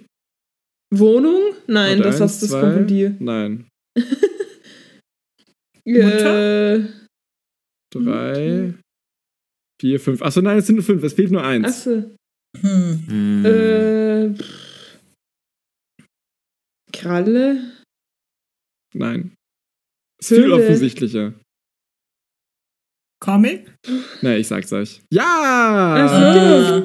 [0.95, 1.55] Wohnung?
[1.67, 2.61] Nein, Warte, das, eins, hast, das zwei.
[2.61, 3.17] kommt von dir.
[3.21, 3.69] Nein.
[5.91, 6.85] Äh,
[7.91, 8.75] Drei.
[9.81, 10.21] Vier, fünf.
[10.21, 11.03] Achso, nein, es sind nur fünf.
[11.03, 11.67] Es fehlt nur eins.
[11.67, 12.15] achso.
[12.61, 13.05] Hm.
[13.09, 13.45] Hm.
[13.47, 14.99] Äh, pff.
[16.93, 17.73] Kralle?
[18.95, 19.35] Nein.
[20.21, 21.33] Ist viel offensichtlicher.
[23.21, 23.75] Comic?
[24.21, 25.01] Na, ich sag's euch.
[25.11, 26.07] Ja!
[26.07, 26.83] Ach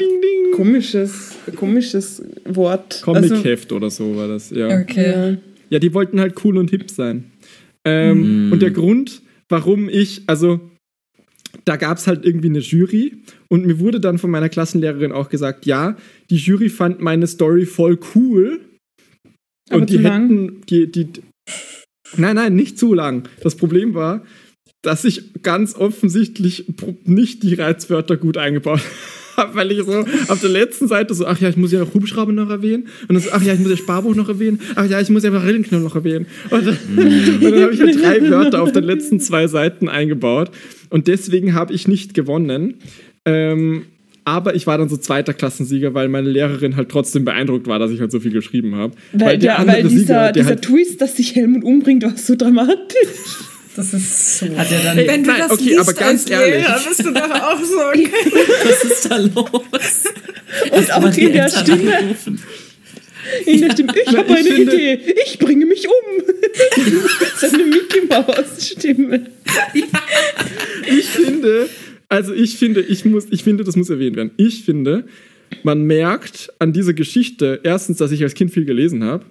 [0.56, 3.04] Komisches, komisches Wort.
[3.08, 4.82] Also, Comic-Heft oder so war das, ja.
[4.82, 5.12] Okay.
[5.12, 5.38] ja.
[5.70, 7.32] Ja, die wollten halt cool und hip sein.
[7.86, 8.51] Ähm, Mhm.
[8.54, 10.60] Und der Grund, warum ich, also
[11.66, 13.14] da gab es halt irgendwie eine Jury
[13.49, 15.97] und mir wurde dann von meiner Klassenlehrerin auch gesagt, ja,
[16.30, 18.62] die Jury fand meine Story voll cool.
[19.70, 20.24] Aber und die zu lang?
[20.24, 21.08] hätten, die, die,
[22.18, 23.28] nein, nein, nicht zu lang.
[23.41, 24.24] Das Problem war,
[24.84, 26.66] dass ich ganz offensichtlich
[27.06, 28.89] nicht die Reizwörter gut eingebaut habe,
[29.54, 32.32] weil ich so auf der letzten Seite so, ach ja, ich muss ja noch Hubschrauber
[32.32, 35.00] noch erwähnen und dann so, ach ja, ich muss ja Sparbuch noch erwähnen, ach ja,
[35.00, 36.26] ich muss ja Marillenknödel noch erwähnen.
[36.50, 40.52] Und dann, und dann habe ich halt drei Wörter auf den letzten zwei Seiten eingebaut
[40.90, 42.76] und deswegen habe ich nicht gewonnen.
[43.26, 43.84] Ähm,
[44.26, 47.92] aber ich war dann so zweiter Klassensieger, weil meine Lehrerin halt trotzdem beeindruckt war, dass
[47.92, 48.94] ich halt so viel geschrieben habe.
[49.12, 52.04] Weil, der ja, andere weil dieser, Sieger, der dieser halt Twist, dass sich Helmut umbringt,
[52.04, 53.10] war so dramatisch.
[53.76, 54.46] Das ist so.
[54.58, 54.98] Hat er dann.
[54.98, 56.68] Wenn du Nein, das okay, liest aber ganz als ehrlich.
[56.68, 58.08] Lehrer, bist du doch auch so, okay.
[58.66, 60.04] Was ist da los?
[60.72, 61.98] Und auch Die in der Stimme.
[61.98, 62.44] angerufen.
[63.46, 63.94] In der Stimme.
[64.06, 65.16] Ich habe eine finde- Idee.
[65.26, 66.24] Ich bringe mich um.
[67.40, 69.26] Seine Mickey Maus Stimme.
[70.88, 71.70] ich finde,
[72.10, 74.32] also ich finde, ich muss, ich finde, das muss erwähnt werden.
[74.38, 75.06] Ich finde,
[75.64, 79.26] man merkt an dieser Geschichte erstens, dass ich als Kind viel gelesen habe.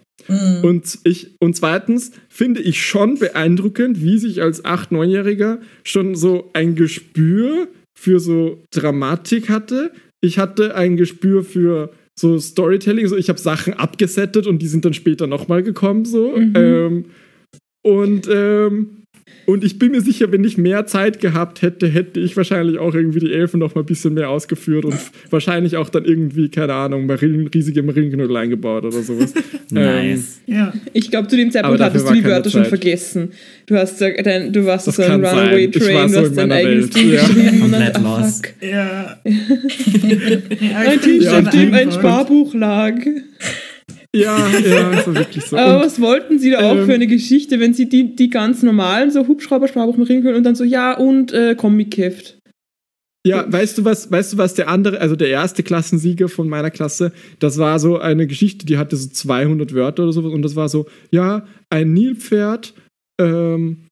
[0.62, 6.50] Und, ich, und zweitens finde ich schon beeindruckend, wie sich als 8-, 9-Jähriger schon so
[6.52, 9.92] ein Gespür für so Dramatik hatte.
[10.20, 14.84] Ich hatte ein Gespür für so Storytelling, so ich habe Sachen abgesettet und die sind
[14.84, 16.36] dann später nochmal gekommen, so.
[16.36, 16.52] Mhm.
[16.54, 17.04] Ähm,
[17.82, 19.01] und, ähm,
[19.46, 22.94] und ich bin mir sicher, wenn ich mehr Zeit gehabt hätte, hätte ich wahrscheinlich auch
[22.94, 24.94] irgendwie die Elfen noch mal ein bisschen mehr ausgeführt und
[25.30, 29.34] wahrscheinlich auch dann irgendwie, keine Ahnung, Marillen, riesige Marillenknödel eingebaut oder sowas.
[29.74, 30.40] Ähm, Nice.
[30.46, 30.70] Ja.
[30.92, 32.68] Ich glaube, zu dem Zeitpunkt hattest du die Wörter schon Zeit.
[32.68, 33.30] vergessen.
[33.64, 35.38] Du, hast, ja dein, du warst Das so ein kann sein.
[35.38, 36.96] Runaway Ich war Train, so du in hast dein meiner eigenes Welt.
[36.96, 37.20] Ding Ja.
[37.26, 37.48] geschrieben.
[37.62, 38.46] und Komplett ah, lost.
[38.46, 38.68] fuck.
[38.68, 39.20] Ja.
[39.24, 41.90] Ein Tisch, Ja, auf dem ein.
[41.92, 42.94] Sparbuch lag.
[44.14, 45.56] Ja, ja, das war wirklich so.
[45.56, 48.28] Aber Und, was wollten sie da auch ähm, für eine Geschichte, wenn sie die, die
[48.28, 52.38] ganz normalen, so Hubschrauber, Sparbuch, Marienkühl und dann so, ja, und äh, Comic-Heft.
[53.26, 56.70] ja, weißt du was, weißt du was, der andere, also der erste Klassensieger von meiner
[56.70, 60.56] Klasse, das war so eine Geschichte, die hatte so 200 Wörter oder sowas und das
[60.56, 62.74] war so, ja, ein Nilpferd,
[63.18, 63.86] ähm,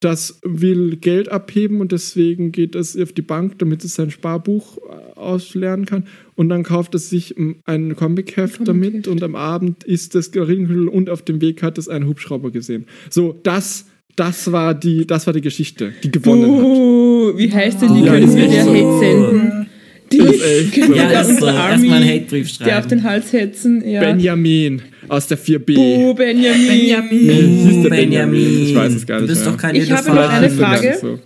[0.00, 4.78] das will Geld abheben und deswegen geht es auf die Bank, damit es sein Sparbuch
[4.78, 6.06] äh, auslernen kann.
[6.36, 8.68] Und dann kauft es sich ähm, ein Comic-Heft Comic-Heft.
[8.68, 12.50] damit und am Abend isst es Marillenknödel und auf dem Weg hat es einen Hubschrauber
[12.50, 12.84] gesehen.
[13.10, 16.62] So, das, das war die, das war die Geschichte, die gewonnen hat.
[16.62, 18.00] Oh, wie heißt denn die?
[18.04, 18.70] Ja, Können ist wir dir so.
[18.74, 19.66] Hate senden?
[20.12, 20.94] Die Das ist echt können so.
[20.94, 21.46] Ja, ist so.
[21.46, 23.10] Erstmal einen Army, Hatebrief der auf den schreiben.
[23.10, 23.88] Hals hetzen.
[23.88, 24.00] Ja.
[24.00, 25.74] Benjamin aus der 4b.
[25.78, 26.66] Oh, Benjamin.
[26.68, 27.82] Benjamin.
[27.82, 28.62] Der Benjamin.
[28.62, 29.52] Ich weiß es gar nicht Du bist mehr.
[29.52, 31.18] doch kein Ich habe noch eine Frage.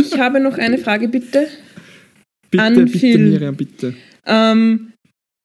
[0.00, 1.46] Ich habe noch eine Frage, bitte.
[2.56, 3.18] Bitte, An bitte.
[3.18, 3.94] Miriam, bitte.
[4.26, 4.92] Ähm,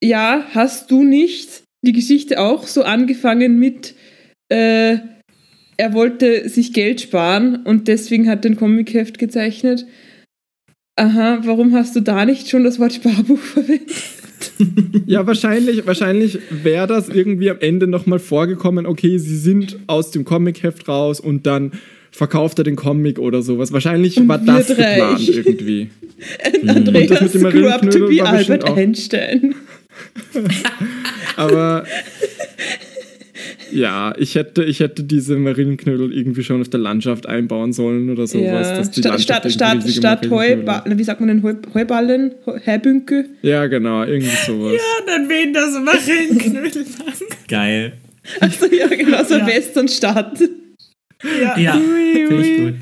[0.04, 3.96] ja, hast du nicht die Geschichte auch so angefangen mit,
[4.50, 4.98] äh,
[5.78, 9.86] er wollte sich Geld sparen und deswegen hat ein Comic-Heft gezeichnet?
[10.96, 13.92] Aha, warum hast du da nicht schon das Wort Sparbuch verwendet?
[15.08, 20.26] Ja, wahrscheinlich, wahrscheinlich wäre das irgendwie am Ende nochmal vorgekommen, okay, sie sind aus dem
[20.26, 21.72] Comic-Heft raus und dann
[22.12, 23.72] verkauft er den Comic oder sowas.
[23.72, 25.30] Wahrscheinlich Und war das wird geplant reich.
[25.30, 25.90] irgendwie.
[26.62, 29.56] Und das Andreas mit dem grew up to be Albert Einstein.
[31.38, 31.86] Aber
[33.72, 38.28] Ja, ich hätte, ich hätte diese Marillenknödel irgendwie schon auf der Landschaft einbauen sollen oder
[38.28, 38.44] sowas.
[38.68, 38.78] Ja.
[38.78, 42.34] dass die Statt, Landschaft statt, irgendwie statt, statt Heuba wie sagt man denn, Heu, Heuballen,
[42.46, 43.26] Heu- Heubünke?
[43.42, 44.74] Ja, genau, irgendwie sowas.
[44.74, 47.28] Ja, dann wen das Marillenknödel machen.
[47.48, 47.94] Geil.
[48.42, 49.48] Achso, ja, genau, so Ja.
[49.48, 50.38] Westernstadt.
[51.42, 51.58] Ja.
[51.58, 51.80] Ja,
[52.12, 52.74] finde ich gut.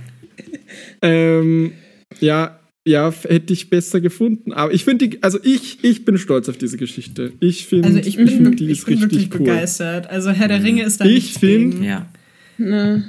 [1.01, 1.71] Ähm,
[2.19, 4.53] ja, ja, hätte ich besser gefunden.
[4.53, 7.33] Aber ich finde, die- also ich, ich bin stolz auf diese Geschichte.
[7.39, 9.45] Ich finde, Also ich bin, find, wirklich, die ich ist bin wirklich richtig cool.
[9.45, 10.07] begeistert.
[10.09, 11.83] Also Herr der Ringe ist da Ich find- gegen.
[11.83, 12.11] Ja.
[12.57, 13.03] Na.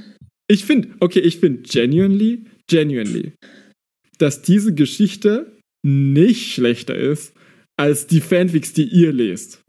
[0.49, 3.33] Ich finde, okay, ich finde genuinely, genuinely,
[4.19, 5.53] dass diese Geschichte
[5.87, 7.33] nicht schlechter ist
[7.79, 9.61] als die Fanfics, die ihr lest.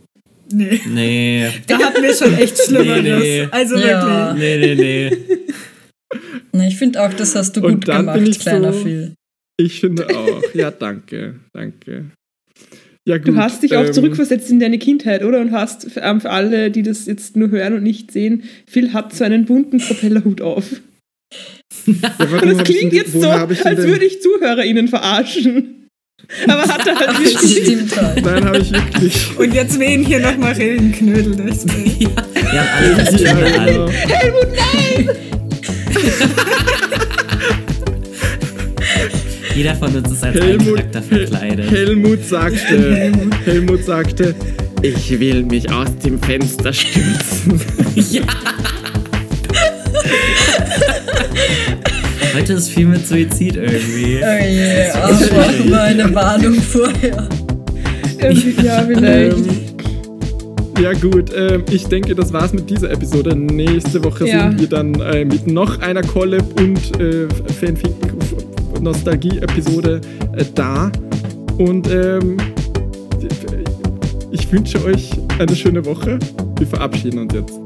[0.51, 0.81] Nee.
[0.93, 1.47] Nee.
[1.67, 3.03] Da hatten wir schon echt Schlimmeres.
[3.23, 3.47] Nee, nee.
[3.51, 4.35] Also Ja.
[4.35, 4.59] wirklich.
[4.59, 5.37] Nee, nee, nee.
[6.53, 8.79] Na, Ich finde auch, das hast du Und gut dann bin gemacht, ich kleiner so-
[8.83, 9.13] Phil.
[9.59, 10.41] Ich finde auch.
[10.53, 12.05] Ja, danke, danke.
[13.07, 15.39] Ja, gut, Du hast dich auch ähm, zurückversetzt in deine Kindheit, oder?
[15.39, 18.93] Und hast für, ähm, für alle, die das jetzt nur hören und nicht sehen, Phil
[18.93, 20.65] hat so einen bunten Propellerhut auf.
[21.87, 25.87] Ja, Und es ich klingt jetzt so, als würde ich ZuhörerInnen verarschen.
[26.47, 27.17] Aber hat er halt.
[27.27, 28.23] Stimmt halt.
[28.23, 29.37] Nein, habe ich wirklich.
[29.37, 31.99] Und jetzt wehen hier noch Marillenknödel durchs Bild.
[31.99, 33.65] Wir haben alle Kostüme Ja, an.
[33.65, 33.89] genau.
[33.89, 35.09] Helmut, nein!
[39.55, 41.71] Jeder von uns ist als Helmut, Charakter verkleidet.
[41.71, 43.11] Helmut sagte,
[43.45, 44.35] Helmut sagte,
[44.81, 47.61] ich will mich aus dem Fenster stürzen.
[48.11, 48.21] ja.
[52.33, 54.21] Heute ist viel mit Suizid irgendwie.
[54.23, 57.27] Oh je, aber war eine Warnung vorher.
[58.19, 59.37] Irgendwie, Ja, vielleicht.
[59.37, 59.60] Ähm,
[60.79, 63.35] ja gut, ähm, ich denke, das war's mit dieser Episode.
[63.35, 64.49] Nächste Woche Ja.
[64.49, 67.27] sind wir dann äh, mit noch einer Collab und äh,
[67.59, 70.01] Fanfic-Nostalgie-Episode
[70.37, 70.91] äh, da.
[71.57, 72.37] Und ähm,
[74.31, 76.17] ich wünsche euch eine schöne Woche.
[76.57, 77.59] Wir verabschieden uns jetzt.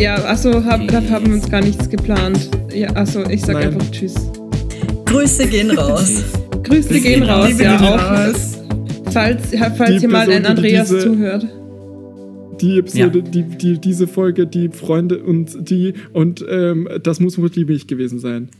[0.00, 2.50] Ja, achso, hab, da haben wir uns gar nichts geplant.
[2.74, 3.68] Ja, achso, ich sag Nein.
[3.74, 4.14] einfach Tschüss.
[5.06, 6.22] Grüße gehen raus.
[6.64, 7.98] Grüße gehen raus, ja auch.
[8.28, 8.58] raus.
[9.12, 9.42] Falls,
[9.78, 11.46] falls hier mal ein Andreas diese- zuhört.
[12.60, 17.50] Die Episode, die, die, diese Folge, die Freunde und die und ähm, das muss wohl
[17.54, 18.50] liebe ich gewesen sein.